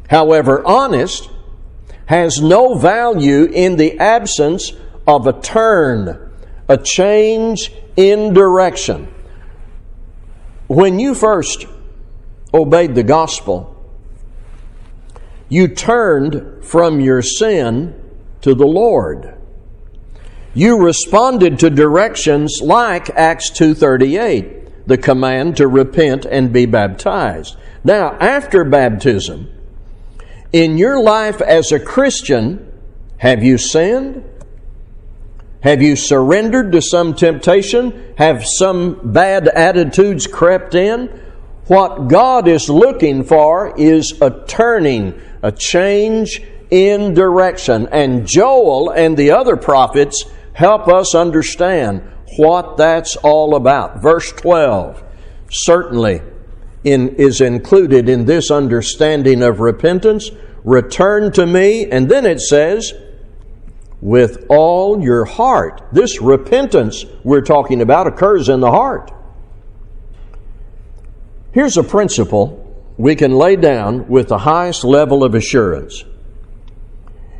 however 0.09 0.65
honest, 0.65 1.29
has 2.07 2.41
no 2.41 2.75
value 2.75 3.43
in 3.45 3.77
the 3.77 3.99
absence 3.99 4.73
of 5.07 5.27
a 5.27 5.39
turn 5.39 6.20
a 6.71 6.77
change 6.77 7.69
in 7.97 8.33
direction. 8.33 9.13
When 10.67 10.99
you 10.99 11.13
first 11.13 11.65
obeyed 12.53 12.95
the 12.95 13.03
gospel, 13.03 13.75
you 15.49 15.67
turned 15.67 16.63
from 16.63 17.01
your 17.01 17.21
sin 17.21 17.93
to 18.39 18.55
the 18.55 18.65
Lord. 18.65 19.35
You 20.53 20.81
responded 20.81 21.59
to 21.59 21.69
directions 21.69 22.61
like 22.63 23.09
Acts 23.17 23.49
2:38, 23.49 24.87
the 24.87 24.97
command 24.97 25.57
to 25.57 25.67
repent 25.67 26.25
and 26.25 26.53
be 26.53 26.65
baptized. 26.65 27.57
Now, 27.83 28.15
after 28.17 28.63
baptism, 28.63 29.49
in 30.53 30.77
your 30.77 31.01
life 31.01 31.41
as 31.41 31.73
a 31.73 31.81
Christian, 31.81 32.65
have 33.17 33.43
you 33.43 33.57
sinned? 33.57 34.23
Have 35.61 35.81
you 35.81 35.95
surrendered 35.95 36.71
to 36.71 36.81
some 36.81 37.13
temptation? 37.13 38.13
Have 38.17 38.43
some 38.45 39.11
bad 39.13 39.47
attitudes 39.47 40.27
crept 40.27 40.75
in? 40.75 41.07
What 41.67 42.07
God 42.07 42.47
is 42.47 42.69
looking 42.69 43.23
for 43.23 43.73
is 43.77 44.19
a 44.21 44.43
turning, 44.47 45.21
a 45.43 45.51
change 45.51 46.41
in 46.69 47.13
direction. 47.13 47.87
And 47.91 48.27
Joel 48.27 48.89
and 48.89 49.15
the 49.15 49.31
other 49.31 49.55
prophets 49.55 50.25
help 50.53 50.87
us 50.87 51.15
understand 51.15 52.01
what 52.37 52.77
that's 52.77 53.15
all 53.17 53.55
about. 53.55 54.01
Verse 54.01 54.31
12 54.31 55.03
certainly 55.51 56.21
in, 56.83 57.09
is 57.15 57.41
included 57.41 58.09
in 58.09 58.25
this 58.25 58.49
understanding 58.49 59.43
of 59.43 59.59
repentance. 59.59 60.31
Return 60.63 61.31
to 61.33 61.45
me, 61.45 61.89
and 61.89 62.09
then 62.09 62.25
it 62.25 62.39
says, 62.39 62.93
with 64.01 64.45
all 64.49 65.01
your 65.01 65.25
heart. 65.25 65.81
This 65.91 66.19
repentance 66.21 67.05
we're 67.23 67.41
talking 67.41 67.81
about 67.81 68.07
occurs 68.07 68.49
in 68.49 68.59
the 68.59 68.71
heart. 68.71 69.11
Here's 71.53 71.77
a 71.77 71.83
principle 71.83 72.57
we 72.97 73.15
can 73.15 73.31
lay 73.31 73.55
down 73.55 74.07
with 74.07 74.27
the 74.27 74.39
highest 74.39 74.83
level 74.83 75.23
of 75.23 75.35
assurance. 75.35 76.03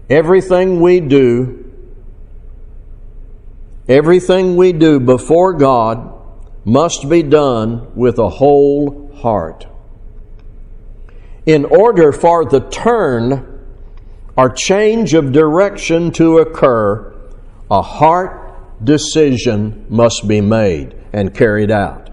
Everything 0.10 0.82
we 0.82 1.00
do, 1.00 1.72
everything 3.88 4.56
we 4.56 4.74
do 4.74 5.00
before 5.00 5.54
God 5.54 6.20
must 6.64 7.10
be 7.10 7.24
done 7.24 7.96
with 7.96 8.20
a 8.20 8.30
whole 8.30 9.12
heart. 9.16 9.66
In 11.46 11.66
order 11.66 12.12
for 12.12 12.46
the 12.46 12.60
turn 12.60 13.51
or 14.42 14.50
change 14.50 15.14
of 15.14 15.32
direction 15.32 16.10
to 16.10 16.40
occur, 16.40 17.14
a 17.70 17.80
heart 17.80 18.84
decision 18.84 19.86
must 19.88 20.28
be 20.28 20.42
made 20.42 20.96
and 21.14 21.32
carried 21.32 21.70
out. 21.70 22.10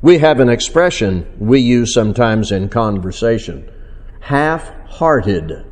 We 0.00 0.18
have 0.18 0.40
an 0.40 0.48
expression 0.48 1.32
we 1.38 1.60
use 1.60 1.94
sometimes 1.94 2.50
in 2.50 2.68
conversation 2.70 3.70
half 4.18 4.68
hearted. 4.88 5.64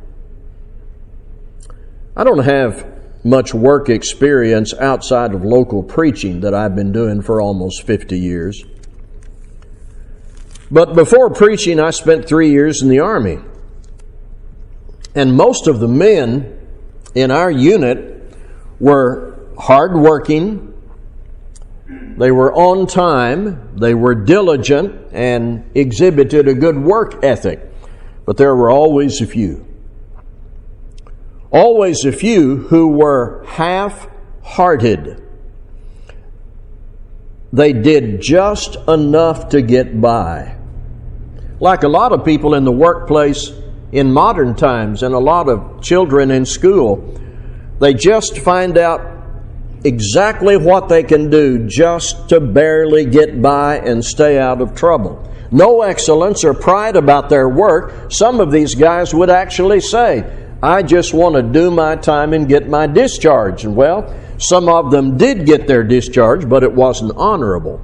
I 2.15 2.23
don't 2.23 2.45
have 2.45 2.89
much 3.25 3.53
work 3.53 3.89
experience 3.89 4.73
outside 4.73 5.33
of 5.33 5.43
local 5.43 5.83
preaching 5.83 6.39
that 6.41 6.53
I've 6.53 6.77
been 6.77 6.93
doing 6.93 7.21
for 7.21 7.41
almost 7.41 7.83
50 7.83 8.17
years. 8.17 8.63
But 10.71 10.95
before 10.95 11.29
preaching, 11.29 11.77
I 11.77 11.89
spent 11.89 12.25
three 12.25 12.51
years 12.51 12.81
in 12.81 12.87
the 12.87 13.01
Army. 13.01 13.39
And 15.15 15.35
most 15.35 15.67
of 15.67 15.79
the 15.79 15.87
men 15.87 16.57
in 17.13 17.31
our 17.31 17.51
unit 17.51 18.33
were 18.79 19.37
hardworking, 19.57 20.73
they 22.17 22.31
were 22.31 22.53
on 22.53 22.87
time, 22.87 23.75
they 23.75 23.93
were 23.93 24.15
diligent, 24.15 25.11
and 25.11 25.69
exhibited 25.75 26.47
a 26.47 26.53
good 26.53 26.77
work 26.77 27.23
ethic. 27.23 27.59
But 28.25 28.37
there 28.37 28.55
were 28.55 28.69
always 28.69 29.21
a 29.21 29.27
few. 29.27 29.65
Always 31.51 32.05
a 32.05 32.11
few 32.11 32.57
who 32.57 32.89
were 32.89 33.43
half 33.45 34.07
hearted. 34.41 35.21
They 37.51 37.73
did 37.73 38.21
just 38.21 38.77
enough 38.87 39.49
to 39.49 39.61
get 39.61 39.99
by. 39.99 40.55
Like 41.59 41.83
a 41.83 41.89
lot 41.89 42.13
of 42.13 42.23
people 42.23 42.55
in 42.55 42.63
the 42.63 42.71
workplace 42.71 43.51
in 43.91 44.11
modern 44.11 44.55
times 44.55 45.03
and 45.03 45.13
a 45.13 45.19
lot 45.19 45.49
of 45.49 45.81
children 45.81 46.31
in 46.31 46.45
school, 46.45 47.19
they 47.79 47.93
just 47.93 48.37
find 48.37 48.77
out 48.77 49.01
exactly 49.83 50.57
what 50.57 50.87
they 50.87 51.03
can 51.03 51.29
do 51.29 51.67
just 51.67 52.29
to 52.29 52.39
barely 52.39 53.05
get 53.05 53.41
by 53.41 53.77
and 53.79 54.03
stay 54.03 54.37
out 54.39 54.61
of 54.61 54.75
trouble. 54.75 55.27
No 55.51 55.81
excellence 55.81 56.45
or 56.45 56.53
pride 56.53 56.95
about 56.95 57.29
their 57.29 57.49
work. 57.49 58.11
Some 58.11 58.39
of 58.39 58.51
these 58.51 58.75
guys 58.75 59.13
would 59.13 59.29
actually 59.29 59.81
say, 59.81 60.47
I 60.63 60.83
just 60.83 61.13
want 61.13 61.35
to 61.35 61.41
do 61.41 61.71
my 61.71 61.95
time 61.95 62.33
and 62.33 62.47
get 62.47 62.69
my 62.69 62.87
discharge. 62.87 63.65
And 63.65 63.75
well, 63.75 64.15
some 64.37 64.69
of 64.69 64.91
them 64.91 65.17
did 65.17 65.45
get 65.45 65.67
their 65.67 65.83
discharge, 65.83 66.47
but 66.47 66.63
it 66.63 66.71
wasn't 66.71 67.13
honorable. 67.17 67.81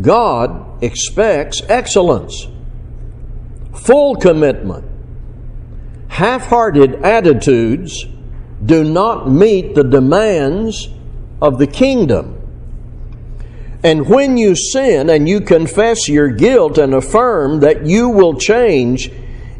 God 0.00 0.82
expects 0.82 1.62
excellence, 1.68 2.46
full 3.74 4.16
commitment. 4.16 4.89
Half 6.10 6.46
hearted 6.46 6.96
attitudes 7.04 8.04
do 8.64 8.84
not 8.84 9.30
meet 9.30 9.74
the 9.74 9.84
demands 9.84 10.88
of 11.40 11.58
the 11.58 11.66
kingdom. 11.66 12.36
And 13.82 14.06
when 14.06 14.36
you 14.36 14.54
sin 14.54 15.08
and 15.08 15.28
you 15.28 15.40
confess 15.40 16.08
your 16.08 16.28
guilt 16.28 16.76
and 16.76 16.92
affirm 16.92 17.60
that 17.60 17.86
you 17.86 18.10
will 18.10 18.34
change, 18.34 19.10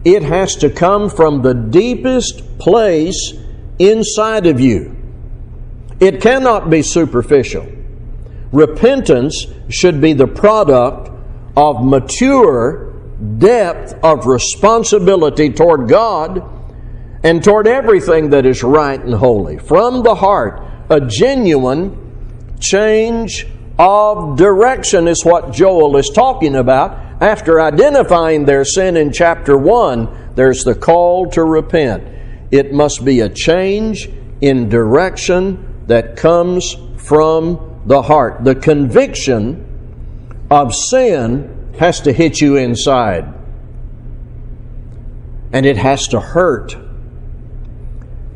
it 0.05 0.23
has 0.23 0.57
to 0.57 0.69
come 0.69 1.09
from 1.09 1.41
the 1.41 1.55
deepest 1.55 2.59
place 2.59 3.33
inside 3.79 4.47
of 4.47 4.61
you. 4.61 4.97
It 6.01 6.21
cannot 6.21 6.69
be 6.69 6.83
superficial. 6.83 7.67
Repentance 8.53 9.47
should 9.69 10.01
be 10.01 10.13
the 10.15 10.27
product 10.27 11.11
of 11.57 11.85
mature 11.85 12.90
depth 13.39 13.95
of 14.03 14.27
responsibility 14.27 15.51
toward 15.51 15.89
God 15.89 16.43
and 17.23 17.43
toward 17.45 17.67
everything 17.67 18.31
that 18.31 18.47
is 18.47 18.63
right 18.63 18.99
and 18.99 19.15
holy. 19.15 19.59
From 19.59 20.03
the 20.03 20.15
heart, 20.15 20.63
a 20.89 21.01
genuine 21.01 22.57
change 22.61 23.47
of 23.79 24.37
direction 24.37 25.09
is 25.09 25.25
what 25.25 25.53
Joel 25.53 25.97
is 25.97 26.11
talking 26.15 26.57
about. 26.57 27.23
After 27.23 27.61
identifying 27.61 28.45
their 28.45 28.65
sin 28.65 28.97
in 28.97 29.13
chapter 29.13 29.57
1, 29.57 30.35
there's 30.35 30.65
the 30.65 30.75
call 30.75 31.29
to 31.31 31.45
repent. 31.45 32.05
It 32.51 32.73
must 32.73 33.05
be 33.05 33.21
a 33.21 33.29
change 33.29 34.09
in 34.41 34.69
direction 34.69 35.85
that 35.87 36.17
comes 36.17 36.75
from 36.97 37.83
the 37.87 38.03
heart. 38.03 38.45
The 38.45 38.55
conviction 38.55 39.67
of 40.51 40.75
sin 40.75 41.60
has 41.79 42.01
to 42.03 42.13
hit 42.13 42.41
you 42.41 42.57
inside, 42.57 43.33
and 45.53 45.67
it 45.67 45.77
has 45.77 46.09
to 46.09 46.21
hurt 46.21 46.77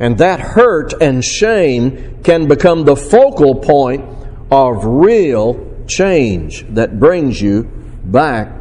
and 0.00 0.18
that 0.18 0.40
hurt 0.40 0.92
and 1.00 1.24
shame 1.24 2.22
can 2.22 2.48
become 2.48 2.84
the 2.84 2.96
focal 2.96 3.54
point 3.56 4.04
of 4.50 4.84
real 4.84 5.84
change 5.86 6.66
that 6.70 6.98
brings 6.98 7.40
you 7.40 7.64
back 8.04 8.52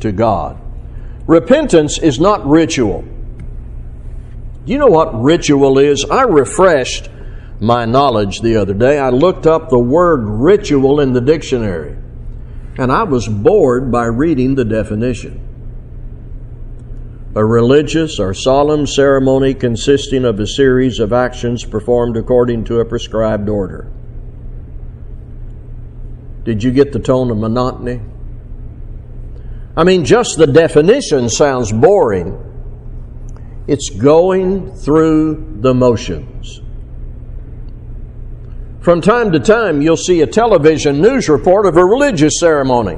to 0.00 0.12
God. 0.12 0.60
Repentance 1.26 1.98
is 1.98 2.20
not 2.20 2.46
ritual. 2.46 3.04
You 4.66 4.78
know 4.78 4.88
what 4.88 5.20
ritual 5.20 5.78
is? 5.78 6.04
I 6.04 6.22
refreshed 6.22 7.08
my 7.58 7.84
knowledge 7.84 8.40
the 8.40 8.56
other 8.56 8.74
day. 8.74 8.98
I 8.98 9.10
looked 9.10 9.46
up 9.46 9.70
the 9.70 9.78
word 9.78 10.28
ritual 10.28 11.00
in 11.00 11.12
the 11.12 11.20
dictionary, 11.20 11.96
and 12.78 12.92
I 12.92 13.04
was 13.04 13.28
bored 13.28 13.90
by 13.90 14.04
reading 14.06 14.54
the 14.54 14.64
definition 14.64 15.46
a 17.36 17.44
religious 17.44 18.18
or 18.18 18.32
solemn 18.32 18.86
ceremony 18.86 19.52
consisting 19.52 20.24
of 20.24 20.40
a 20.40 20.46
series 20.46 20.98
of 20.98 21.12
actions 21.12 21.66
performed 21.66 22.16
according 22.16 22.64
to 22.64 22.80
a 22.80 22.84
prescribed 22.84 23.50
order. 23.50 23.92
Did 26.44 26.62
you 26.62 26.70
get 26.70 26.92
the 26.92 26.98
tone 26.98 27.30
of 27.30 27.36
monotony? 27.36 28.00
I 29.76 29.84
mean, 29.84 30.06
just 30.06 30.38
the 30.38 30.46
definition 30.46 31.28
sounds 31.28 31.70
boring. 31.72 32.42
It's 33.66 33.90
going 33.90 34.74
through 34.74 35.58
the 35.60 35.74
motions. 35.74 36.62
From 38.86 39.00
time 39.00 39.32
to 39.32 39.40
time, 39.40 39.82
you'll 39.82 39.96
see 39.96 40.20
a 40.20 40.28
television 40.28 41.00
news 41.00 41.28
report 41.28 41.66
of 41.66 41.76
a 41.76 41.84
religious 41.84 42.38
ceremony 42.38 42.96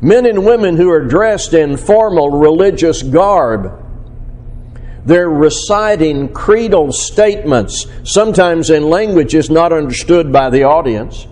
men 0.00 0.24
and 0.24 0.46
women 0.46 0.74
who 0.78 0.88
are 0.88 1.04
dressed 1.04 1.52
in 1.52 1.76
formal 1.76 2.30
religious 2.30 3.02
garb. 3.02 3.78
They're 5.04 5.28
reciting 5.28 6.32
creedal 6.32 6.94
statements, 6.94 7.86
sometimes 8.04 8.70
in 8.70 8.88
languages 8.88 9.50
not 9.50 9.70
understood 9.70 10.32
by 10.32 10.48
the 10.48 10.62
audience. 10.62 11.28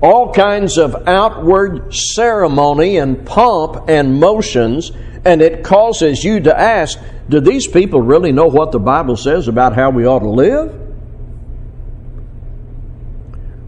All 0.00 0.32
kinds 0.32 0.78
of 0.78 1.08
outward 1.08 1.92
ceremony 1.92 2.98
and 2.98 3.26
pomp 3.26 3.88
and 3.88 4.20
motions, 4.20 4.92
and 5.24 5.42
it 5.42 5.64
causes 5.64 6.22
you 6.22 6.38
to 6.38 6.56
ask 6.56 7.00
do 7.28 7.40
these 7.40 7.66
people 7.66 8.00
really 8.00 8.30
know 8.30 8.46
what 8.46 8.70
the 8.70 8.78
Bible 8.78 9.16
says 9.16 9.48
about 9.48 9.74
how 9.74 9.90
we 9.90 10.06
ought 10.06 10.20
to 10.20 10.30
live? 10.30 10.87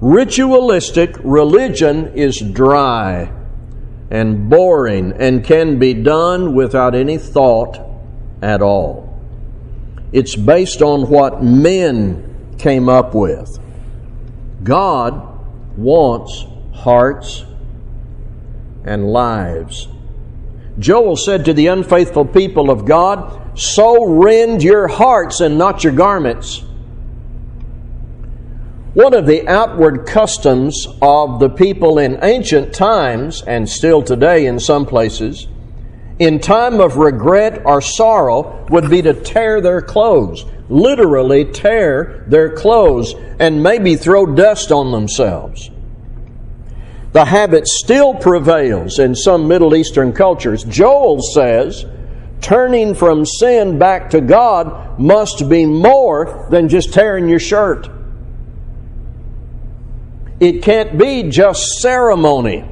Ritualistic 0.00 1.14
religion 1.22 2.14
is 2.14 2.38
dry 2.38 3.30
and 4.10 4.48
boring 4.48 5.12
and 5.12 5.44
can 5.44 5.78
be 5.78 5.92
done 5.92 6.54
without 6.54 6.94
any 6.94 7.18
thought 7.18 7.78
at 8.40 8.62
all. 8.62 9.20
It's 10.12 10.34
based 10.34 10.80
on 10.80 11.08
what 11.10 11.42
men 11.42 12.56
came 12.58 12.88
up 12.88 13.14
with. 13.14 13.58
God 14.62 15.38
wants 15.76 16.46
hearts 16.72 17.44
and 18.84 19.06
lives. 19.06 19.86
Joel 20.78 21.16
said 21.16 21.44
to 21.44 21.52
the 21.52 21.66
unfaithful 21.66 22.24
people 22.24 22.70
of 22.70 22.86
God, 22.86 23.58
So 23.58 24.06
rend 24.06 24.62
your 24.62 24.88
hearts 24.88 25.40
and 25.40 25.58
not 25.58 25.84
your 25.84 25.92
garments. 25.92 26.64
One 28.94 29.14
of 29.14 29.24
the 29.24 29.46
outward 29.46 30.04
customs 30.04 30.88
of 31.00 31.38
the 31.38 31.48
people 31.48 31.98
in 31.98 32.18
ancient 32.24 32.74
times, 32.74 33.40
and 33.42 33.68
still 33.68 34.02
today 34.02 34.46
in 34.46 34.58
some 34.58 34.84
places, 34.84 35.46
in 36.18 36.40
time 36.40 36.80
of 36.80 36.96
regret 36.96 37.62
or 37.64 37.80
sorrow, 37.80 38.66
would 38.68 38.90
be 38.90 39.00
to 39.02 39.14
tear 39.14 39.60
their 39.60 39.80
clothes, 39.80 40.44
literally 40.68 41.44
tear 41.44 42.24
their 42.26 42.52
clothes, 42.52 43.14
and 43.38 43.62
maybe 43.62 43.94
throw 43.94 44.26
dust 44.26 44.72
on 44.72 44.90
themselves. 44.90 45.70
The 47.12 47.26
habit 47.26 47.68
still 47.68 48.14
prevails 48.14 48.98
in 48.98 49.14
some 49.14 49.46
Middle 49.46 49.76
Eastern 49.76 50.12
cultures. 50.12 50.64
Joel 50.64 51.22
says, 51.22 51.84
turning 52.40 52.96
from 52.96 53.24
sin 53.24 53.78
back 53.78 54.10
to 54.10 54.20
God 54.20 54.98
must 54.98 55.48
be 55.48 55.64
more 55.64 56.48
than 56.50 56.68
just 56.68 56.92
tearing 56.92 57.28
your 57.28 57.38
shirt. 57.38 57.88
It 60.40 60.62
can't 60.62 60.98
be 60.98 61.24
just 61.24 61.62
ceremony. 61.80 62.64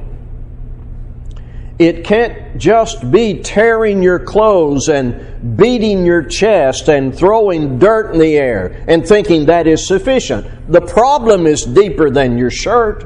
It 1.77 2.03
can't 2.03 2.57
just 2.57 3.09
be 3.09 3.41
tearing 3.41 4.03
your 4.03 4.19
clothes 4.19 4.89
and 4.89 5.55
beating 5.55 6.05
your 6.05 6.23
chest 6.23 6.89
and 6.89 7.15
throwing 7.15 7.79
dirt 7.79 8.11
in 8.13 8.19
the 8.19 8.37
air 8.37 8.83
and 8.87 9.07
thinking 9.07 9.45
that 9.45 9.65
is 9.65 9.87
sufficient. 9.87 10.69
The 10.69 10.81
problem 10.81 11.47
is 11.47 11.63
deeper 11.63 12.09
than 12.09 12.37
your 12.37 12.51
shirt. 12.51 13.05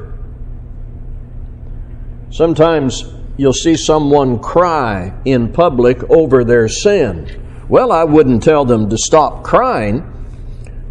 Sometimes 2.30 3.04
you'll 3.36 3.52
see 3.52 3.76
someone 3.76 4.40
cry 4.40 5.12
in 5.24 5.52
public 5.52 6.02
over 6.10 6.42
their 6.42 6.66
sin. 6.68 7.64
Well, 7.68 7.92
I 7.92 8.02
wouldn't 8.02 8.42
tell 8.42 8.64
them 8.64 8.90
to 8.90 8.98
stop 8.98 9.44
crying. 9.44 10.10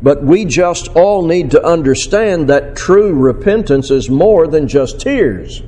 But 0.04 0.22
we 0.22 0.44
just 0.44 0.90
all 0.90 1.26
need 1.26 1.52
to 1.52 1.66
understand 1.66 2.50
that 2.50 2.76
true 2.76 3.14
repentance 3.14 3.90
is 3.90 4.10
more 4.10 4.48
than 4.48 4.68
just 4.68 5.00
tears. 5.00 5.64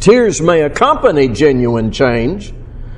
Tears 0.00 0.40
may 0.40 0.62
accompany 0.62 1.28
genuine 1.28 1.92
change, 1.92 2.52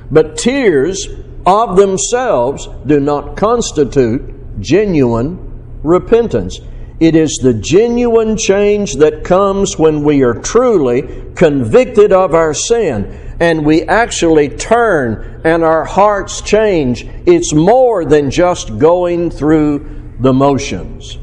but 0.09 0.35
tears 0.35 1.07
of 1.45 1.77
themselves 1.77 2.67
do 2.87 2.99
not 2.99 3.37
constitute 3.37 4.59
genuine 4.59 5.79
repentance. 5.83 6.59
It 6.99 7.15
is 7.15 7.39
the 7.43 7.53
genuine 7.53 8.35
change 8.35 8.95
that 8.95 9.23
comes 9.23 9.77
when 9.77 10.03
we 10.03 10.23
are 10.23 10.33
truly 10.33 11.03
convicted 11.35 12.11
of 12.11 12.33
our 12.33 12.55
sin 12.55 13.22
and 13.39 13.65
we 13.65 13.83
actually 13.83 14.49
turn 14.49 15.41
and 15.43 15.63
our 15.63 15.85
hearts 15.85 16.41
change. 16.41 17.05
It's 17.25 17.53
more 17.53 18.05
than 18.05 18.31
just 18.31 18.77
going 18.77 19.31
through 19.31 20.15
the 20.19 20.33
motions. 20.33 21.17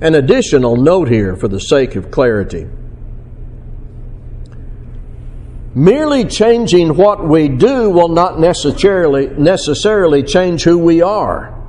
An 0.00 0.14
additional 0.14 0.76
note 0.76 1.08
here 1.08 1.36
for 1.36 1.48
the 1.48 1.60
sake 1.60 1.94
of 1.94 2.10
clarity. 2.10 2.66
Merely 5.74 6.24
changing 6.24 6.96
what 6.96 7.26
we 7.26 7.48
do 7.48 7.88
will 7.88 8.08
not 8.08 8.38
necessarily, 8.38 9.28
necessarily 9.28 10.22
change 10.22 10.64
who 10.64 10.78
we 10.78 11.00
are. 11.00 11.61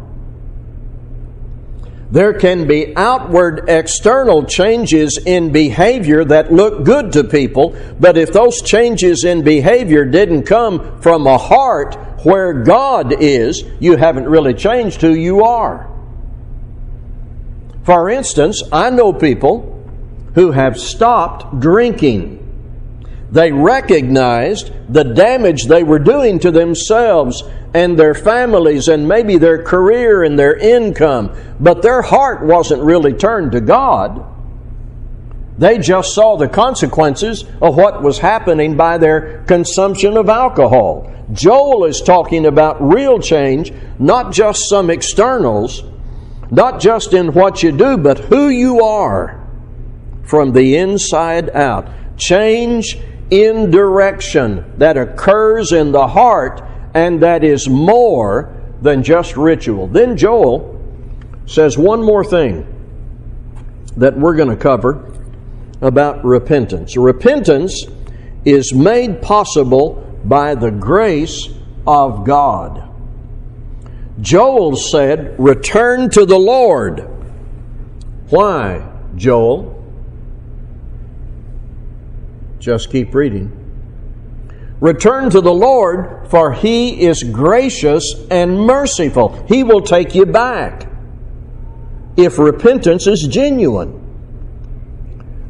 There 2.14 2.34
can 2.34 2.68
be 2.68 2.96
outward 2.96 3.68
external 3.68 4.44
changes 4.44 5.18
in 5.26 5.52
behavior 5.52 6.24
that 6.26 6.54
look 6.54 6.84
good 6.84 7.12
to 7.14 7.24
people, 7.24 7.76
but 8.00 8.20
if 8.20 8.32
those 8.32 8.62
changes 8.62 9.24
in 9.24 9.44
behavior 9.44 10.06
didn't 10.06 10.44
come 10.44 11.02
from 11.02 11.26
a 11.26 11.40
heart 11.40 11.96
where 12.24 12.54
God 12.54 13.20
is, 13.20 13.64
you 13.80 13.98
haven't 13.98 14.30
really 14.30 14.54
changed 14.54 15.02
who 15.02 15.16
you 15.16 15.44
are. 15.44 15.90
For 17.84 18.12
instance, 18.12 18.62
I 18.72 18.92
know 18.92 19.12
people 19.12 19.84
who 20.36 20.52
have 20.52 20.80
stopped 20.80 21.62
drinking 21.62 22.43
they 23.34 23.52
recognized 23.52 24.72
the 24.94 25.04
damage 25.04 25.66
they 25.66 25.82
were 25.82 25.98
doing 25.98 26.38
to 26.38 26.52
themselves 26.52 27.42
and 27.74 27.98
their 27.98 28.14
families 28.14 28.88
and 28.88 29.08
maybe 29.08 29.38
their 29.40 29.64
career 29.64 30.22
and 30.22 30.38
their 30.38 30.56
income, 30.56 31.36
but 31.60 31.82
their 31.82 32.04
heart 32.04 32.46
wasn't 32.46 32.84
really 32.84 33.12
turned 33.12 33.52
to 33.54 33.60
God. 33.60 34.24
They 35.58 35.80
just 35.80 36.14
saw 36.14 36.38
the 36.38 36.48
consequences 36.48 37.44
of 37.60 37.76
what 37.76 38.04
was 38.04 38.20
happening 38.20 38.78
by 38.78 39.00
their 39.00 39.44
consumption 39.48 40.16
of 40.16 40.30
alcohol. 40.30 41.12
Joel 41.32 41.86
is 41.86 42.02
talking 42.02 42.46
about 42.46 42.88
real 42.88 43.18
change, 43.18 43.74
not 43.98 44.32
just 44.32 44.70
some 44.70 44.92
externals, 44.92 45.84
not 46.52 46.80
just 46.80 47.16
in 47.16 47.34
what 47.34 47.64
you 47.64 47.72
do, 47.72 47.98
but 47.98 48.20
who 48.20 48.50
you 48.50 48.84
are 48.84 49.44
from 50.24 50.52
the 50.52 50.76
inside 50.76 51.50
out. 51.56 51.88
Change 52.16 53.00
in 53.34 53.72
direction 53.72 54.64
that 54.78 54.96
occurs 54.96 55.72
in 55.72 55.92
the 55.92 56.08
heart 56.08 56.62
and 56.94 57.24
that 57.24 57.44
is 57.44 57.68
more 57.68 58.56
than 58.80 59.02
just 59.02 59.36
ritual. 59.36 59.88
Then 59.88 60.16
Joel 60.18 60.80
says 61.48 61.76
one 61.76 62.04
more 62.04 62.24
thing 62.24 62.68
that 63.98 64.16
we're 64.16 64.36
going 64.36 64.50
to 64.50 64.56
cover 64.56 65.12
about 65.82 66.24
repentance. 66.24 66.96
Repentance 66.96 67.88
is 68.46 68.72
made 68.72 69.24
possible 69.24 69.96
by 70.24 70.54
the 70.54 70.70
grace 70.70 71.50
of 71.88 72.26
God. 72.26 72.88
Joel 74.22 74.76
said, 74.76 75.36
Return 75.40 76.12
to 76.12 76.28
the 76.28 76.38
Lord. 76.38 77.10
Why, 78.30 78.88
Joel? 79.16 79.83
Just 82.64 82.90
keep 82.90 83.14
reading. 83.14 83.52
Return 84.80 85.30
to 85.32 85.42
the 85.42 85.54
Lord, 85.54 86.30
for 86.30 86.54
He 86.54 87.06
is 87.06 87.22
gracious 87.22 88.16
and 88.32 88.58
merciful. 88.58 89.46
He 89.50 89.64
will 89.64 89.82
take 89.82 90.16
you 90.16 90.26
back 90.26 90.88
if 92.16 92.40
repentance 92.40 93.06
is 93.06 93.28
genuine. 93.28 94.00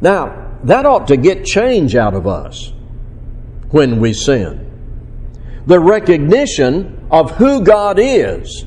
Now, 0.00 0.58
that 0.64 0.86
ought 0.86 1.06
to 1.06 1.16
get 1.16 1.44
change 1.44 1.94
out 1.94 2.14
of 2.14 2.26
us 2.26 2.72
when 3.70 4.00
we 4.00 4.12
sin. 4.12 4.68
The 5.66 5.78
recognition 5.78 7.06
of 7.12 7.30
who 7.30 7.62
God 7.62 8.00
is, 8.00 8.66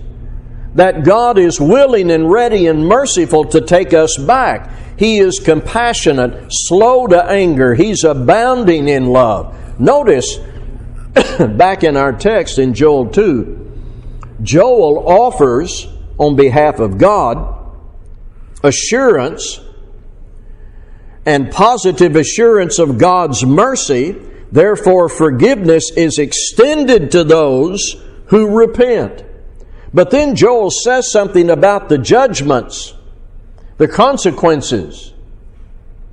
that 0.77 1.03
God 1.03 1.39
is 1.39 1.59
willing 1.59 2.11
and 2.11 2.29
ready 2.29 2.67
and 2.67 2.87
merciful 2.87 3.45
to 3.45 3.61
take 3.61 3.95
us 3.95 4.15
back. 4.15 4.71
He 4.95 5.17
is 5.17 5.39
compassionate, 5.39 6.49
slow 6.51 7.07
to 7.07 7.23
anger. 7.23 7.73
He's 7.73 8.03
abounding 8.03 8.87
in 8.87 9.07
love. 9.07 9.79
Notice 9.79 10.37
back 11.39 11.83
in 11.83 11.97
our 11.97 12.13
text 12.13 12.59
in 12.59 12.75
Joel 12.75 13.07
2, 13.07 13.71
Joel 14.43 15.03
offers 15.09 15.87
on 16.19 16.35
behalf 16.35 16.79
of 16.79 16.99
God 16.99 17.55
assurance 18.63 19.59
and 21.25 21.51
positive 21.51 22.15
assurance 22.15 22.77
of 22.77 22.99
God's 22.99 23.43
mercy. 23.43 24.15
Therefore, 24.51 25.09
forgiveness 25.09 25.89
is 25.97 26.19
extended 26.19 27.09
to 27.11 27.23
those 27.23 27.95
who 28.27 28.55
repent. 28.55 29.23
But 29.93 30.11
then 30.11 30.35
Joel 30.35 30.71
says 30.71 31.11
something 31.11 31.49
about 31.49 31.89
the 31.89 31.97
judgments 31.97 32.93
the 33.77 33.87
consequences 33.87 35.13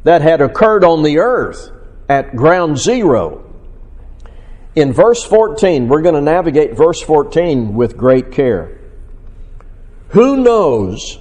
that 0.04 0.22
had 0.22 0.40
occurred 0.40 0.84
on 0.84 1.02
the 1.02 1.18
earth 1.18 1.70
at 2.08 2.36
ground 2.36 2.78
zero. 2.78 3.40
In 4.74 4.92
verse 4.92 5.24
14, 5.24 5.88
we're 5.88 6.02
going 6.02 6.14
to 6.14 6.20
navigate 6.20 6.76
verse 6.76 7.00
14 7.00 7.74
with 7.74 7.96
great 7.96 8.32
care. 8.32 8.78
Who 10.08 10.36
knows 10.36 11.18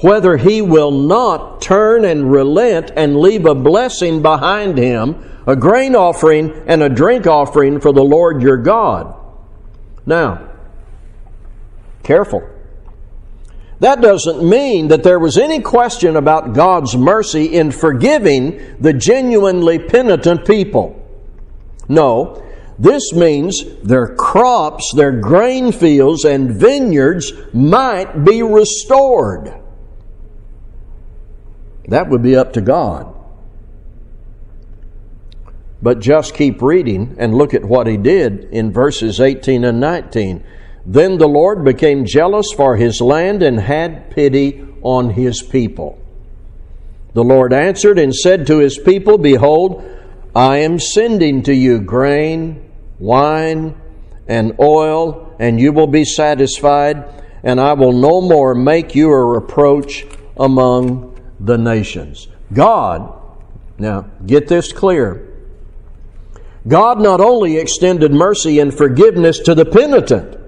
whether 0.00 0.36
he 0.36 0.60
will 0.60 0.90
not 0.90 1.62
turn 1.62 2.04
and 2.04 2.30
relent 2.30 2.90
and 2.96 3.16
leave 3.16 3.46
a 3.46 3.54
blessing 3.54 4.20
behind 4.20 4.76
him, 4.76 5.42
a 5.46 5.56
grain 5.56 5.94
offering 5.94 6.64
and 6.66 6.82
a 6.82 6.88
drink 6.88 7.26
offering 7.26 7.80
for 7.80 7.92
the 7.92 8.04
Lord 8.04 8.42
your 8.42 8.58
God? 8.58 9.14
Now, 10.04 10.51
careful. 12.02 12.42
That 13.80 14.00
doesn't 14.00 14.48
mean 14.48 14.88
that 14.88 15.02
there 15.02 15.18
was 15.18 15.36
any 15.36 15.60
question 15.60 16.16
about 16.16 16.52
God's 16.52 16.96
mercy 16.96 17.46
in 17.46 17.72
forgiving 17.72 18.76
the 18.80 18.92
genuinely 18.92 19.80
penitent 19.80 20.46
people. 20.46 20.98
No, 21.88 22.42
this 22.78 23.12
means 23.12 23.64
their 23.82 24.14
crops, 24.14 24.92
their 24.94 25.12
grain 25.12 25.72
fields, 25.72 26.24
and 26.24 26.52
vineyards 26.52 27.32
might 27.52 28.24
be 28.24 28.42
restored. 28.42 29.52
That 31.88 32.08
would 32.08 32.22
be 32.22 32.36
up 32.36 32.52
to 32.52 32.60
God. 32.60 33.12
But 35.82 35.98
just 35.98 36.34
keep 36.34 36.62
reading 36.62 37.16
and 37.18 37.34
look 37.34 37.52
at 37.54 37.64
what 37.64 37.88
he 37.88 37.96
did 37.96 38.44
in 38.44 38.72
verses 38.72 39.20
18 39.20 39.64
and 39.64 39.80
19. 39.80 40.44
Then 40.84 41.18
the 41.18 41.28
Lord 41.28 41.64
became 41.64 42.04
jealous 42.04 42.46
for 42.56 42.76
his 42.76 43.00
land 43.00 43.42
and 43.42 43.60
had 43.60 44.10
pity 44.10 44.66
on 44.82 45.10
his 45.10 45.42
people. 45.42 45.98
The 47.14 47.24
Lord 47.24 47.52
answered 47.52 47.98
and 47.98 48.14
said 48.14 48.46
to 48.46 48.58
his 48.58 48.78
people, 48.78 49.18
Behold, 49.18 49.84
I 50.34 50.58
am 50.58 50.78
sending 50.78 51.42
to 51.44 51.54
you 51.54 51.80
grain, 51.80 52.70
wine, 52.98 53.76
and 54.26 54.58
oil, 54.58 55.34
and 55.38 55.60
you 55.60 55.72
will 55.72 55.86
be 55.86 56.04
satisfied, 56.04 57.04
and 57.42 57.60
I 57.60 57.74
will 57.74 57.92
no 57.92 58.20
more 58.20 58.54
make 58.54 58.94
you 58.94 59.10
a 59.10 59.24
reproach 59.24 60.06
among 60.38 61.20
the 61.38 61.58
nations. 61.58 62.28
God, 62.52 63.12
now 63.78 64.06
get 64.24 64.48
this 64.48 64.72
clear. 64.72 65.28
God 66.66 67.00
not 67.00 67.20
only 67.20 67.58
extended 67.58 68.12
mercy 68.12 68.58
and 68.58 68.72
forgiveness 68.72 69.38
to 69.40 69.54
the 69.54 69.64
penitent, 69.64 70.38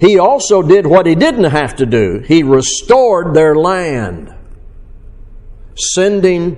he 0.00 0.18
also 0.18 0.62
did 0.62 0.86
what 0.86 1.06
he 1.06 1.14
didn't 1.14 1.50
have 1.50 1.76
to 1.76 1.86
do. 1.86 2.20
He 2.20 2.42
restored 2.42 3.34
their 3.34 3.54
land, 3.54 4.32
sending 5.76 6.54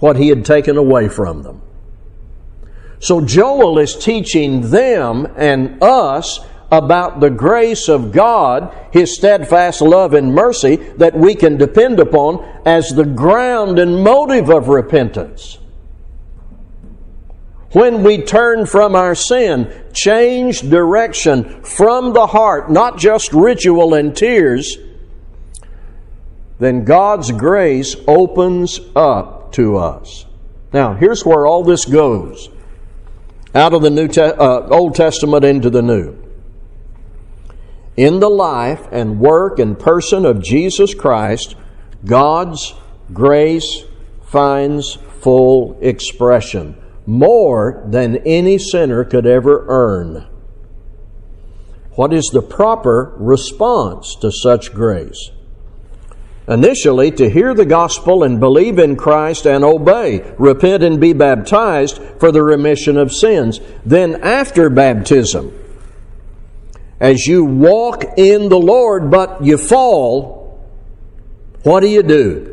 what 0.00 0.16
he 0.16 0.28
had 0.28 0.44
taken 0.44 0.76
away 0.76 1.08
from 1.08 1.42
them. 1.42 1.62
So 2.98 3.20
Joel 3.20 3.78
is 3.78 3.96
teaching 3.96 4.70
them 4.70 5.26
and 5.36 5.82
us 5.82 6.40
about 6.70 7.20
the 7.20 7.30
grace 7.30 7.88
of 7.88 8.12
God, 8.12 8.74
His 8.92 9.14
steadfast 9.14 9.80
love 9.80 10.12
and 10.14 10.34
mercy 10.34 10.76
that 10.96 11.16
we 11.16 11.34
can 11.34 11.56
depend 11.56 11.98
upon 11.98 12.44
as 12.64 12.90
the 12.90 13.04
ground 13.04 13.78
and 13.78 14.04
motive 14.04 14.50
of 14.50 14.68
repentance 14.68 15.59
when 17.72 18.02
we 18.02 18.18
turn 18.22 18.66
from 18.66 18.96
our 18.96 19.14
sin, 19.14 19.72
change 19.92 20.60
direction 20.60 21.62
from 21.62 22.12
the 22.12 22.26
heart, 22.26 22.70
not 22.70 22.98
just 22.98 23.32
ritual 23.32 23.94
and 23.94 24.16
tears, 24.16 24.76
then 26.58 26.84
God's 26.84 27.30
grace 27.30 27.96
opens 28.06 28.80
up 28.96 29.52
to 29.52 29.76
us. 29.76 30.26
Now, 30.72 30.94
here's 30.94 31.24
where 31.24 31.46
all 31.46 31.64
this 31.64 31.84
goes 31.84 32.48
out 33.54 33.72
of 33.72 33.82
the 33.82 33.90
New 33.90 34.08
Te- 34.08 34.20
uh, 34.20 34.68
Old 34.68 34.94
Testament 34.94 35.44
into 35.44 35.70
the 35.70 35.82
New. 35.82 36.16
in 37.96 38.20
the 38.20 38.30
life 38.30 38.86
and 38.92 39.20
work 39.20 39.58
and 39.58 39.78
person 39.78 40.24
of 40.24 40.42
Jesus 40.42 40.94
Christ, 40.94 41.54
God's 42.04 42.74
grace 43.12 43.84
finds 44.22 44.94
full 44.94 45.76
expression, 45.82 46.79
more 47.10 47.82
than 47.88 48.18
any 48.18 48.56
sinner 48.56 49.04
could 49.04 49.26
ever 49.26 49.64
earn. 49.68 50.26
What 51.96 52.12
is 52.12 52.30
the 52.32 52.40
proper 52.40 53.14
response 53.18 54.14
to 54.20 54.30
such 54.30 54.72
grace? 54.72 55.30
Initially, 56.46 57.10
to 57.12 57.28
hear 57.28 57.52
the 57.52 57.64
gospel 57.64 58.22
and 58.22 58.40
believe 58.40 58.78
in 58.78 58.96
Christ 58.96 59.46
and 59.46 59.64
obey, 59.64 60.20
repent 60.38 60.82
and 60.82 61.00
be 61.00 61.12
baptized 61.12 62.00
for 62.18 62.32
the 62.32 62.42
remission 62.42 62.96
of 62.96 63.12
sins. 63.12 63.60
Then, 63.84 64.22
after 64.22 64.70
baptism, 64.70 65.52
as 67.00 67.26
you 67.26 67.44
walk 67.44 68.04
in 68.16 68.48
the 68.48 68.58
Lord 68.58 69.10
but 69.10 69.44
you 69.44 69.58
fall, 69.58 70.64
what 71.62 71.80
do 71.80 71.88
you 71.88 72.02
do? 72.02 72.49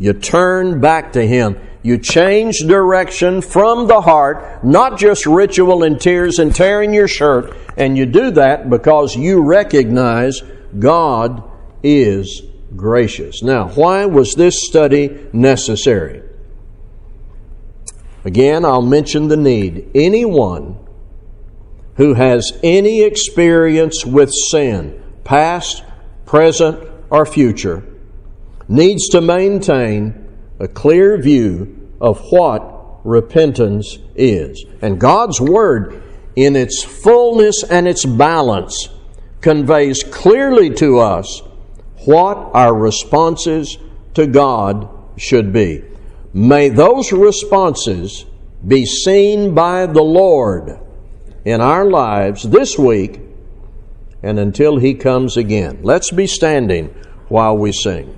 You 0.00 0.14
turn 0.14 0.80
back 0.80 1.12
to 1.12 1.24
Him. 1.24 1.58
You 1.82 1.98
change 1.98 2.60
direction 2.60 3.42
from 3.42 3.86
the 3.86 4.00
heart, 4.00 4.64
not 4.64 4.98
just 4.98 5.26
ritual 5.26 5.82
and 5.82 6.00
tears 6.00 6.38
and 6.38 6.54
tearing 6.54 6.94
your 6.94 7.06
shirt, 7.06 7.54
and 7.76 7.96
you 7.96 8.06
do 8.06 8.30
that 8.32 8.68
because 8.70 9.14
you 9.14 9.42
recognize 9.42 10.42
God 10.78 11.42
is 11.82 12.42
gracious. 12.74 13.42
Now, 13.42 13.68
why 13.68 14.06
was 14.06 14.34
this 14.34 14.66
study 14.66 15.26
necessary? 15.34 16.22
Again, 18.24 18.64
I'll 18.64 18.82
mention 18.82 19.28
the 19.28 19.36
need. 19.36 19.90
Anyone 19.94 20.78
who 21.96 22.14
has 22.14 22.58
any 22.62 23.02
experience 23.02 24.06
with 24.06 24.30
sin, 24.50 25.02
past, 25.24 25.82
present, 26.24 26.88
or 27.10 27.26
future, 27.26 27.82
needs 28.70 29.08
to 29.08 29.20
maintain 29.20 30.28
a 30.60 30.68
clear 30.68 31.18
view 31.20 31.92
of 32.00 32.20
what 32.30 33.04
repentance 33.04 33.98
is. 34.14 34.64
And 34.80 35.00
God's 35.00 35.40
Word, 35.40 36.00
in 36.36 36.54
its 36.54 36.84
fullness 36.84 37.64
and 37.64 37.88
its 37.88 38.06
balance, 38.06 38.88
conveys 39.40 40.04
clearly 40.04 40.70
to 40.74 41.00
us 41.00 41.42
what 42.04 42.36
our 42.54 42.72
responses 42.72 43.76
to 44.14 44.28
God 44.28 44.88
should 45.16 45.52
be. 45.52 45.84
May 46.32 46.68
those 46.68 47.12
responses 47.12 48.24
be 48.66 48.86
seen 48.86 49.52
by 49.52 49.86
the 49.86 50.02
Lord 50.02 50.78
in 51.44 51.60
our 51.60 51.86
lives 51.86 52.44
this 52.44 52.78
week 52.78 53.20
and 54.22 54.38
until 54.38 54.78
He 54.78 54.94
comes 54.94 55.36
again. 55.36 55.80
Let's 55.82 56.12
be 56.12 56.28
standing 56.28 56.94
while 57.28 57.56
we 57.56 57.72
sing. 57.72 58.16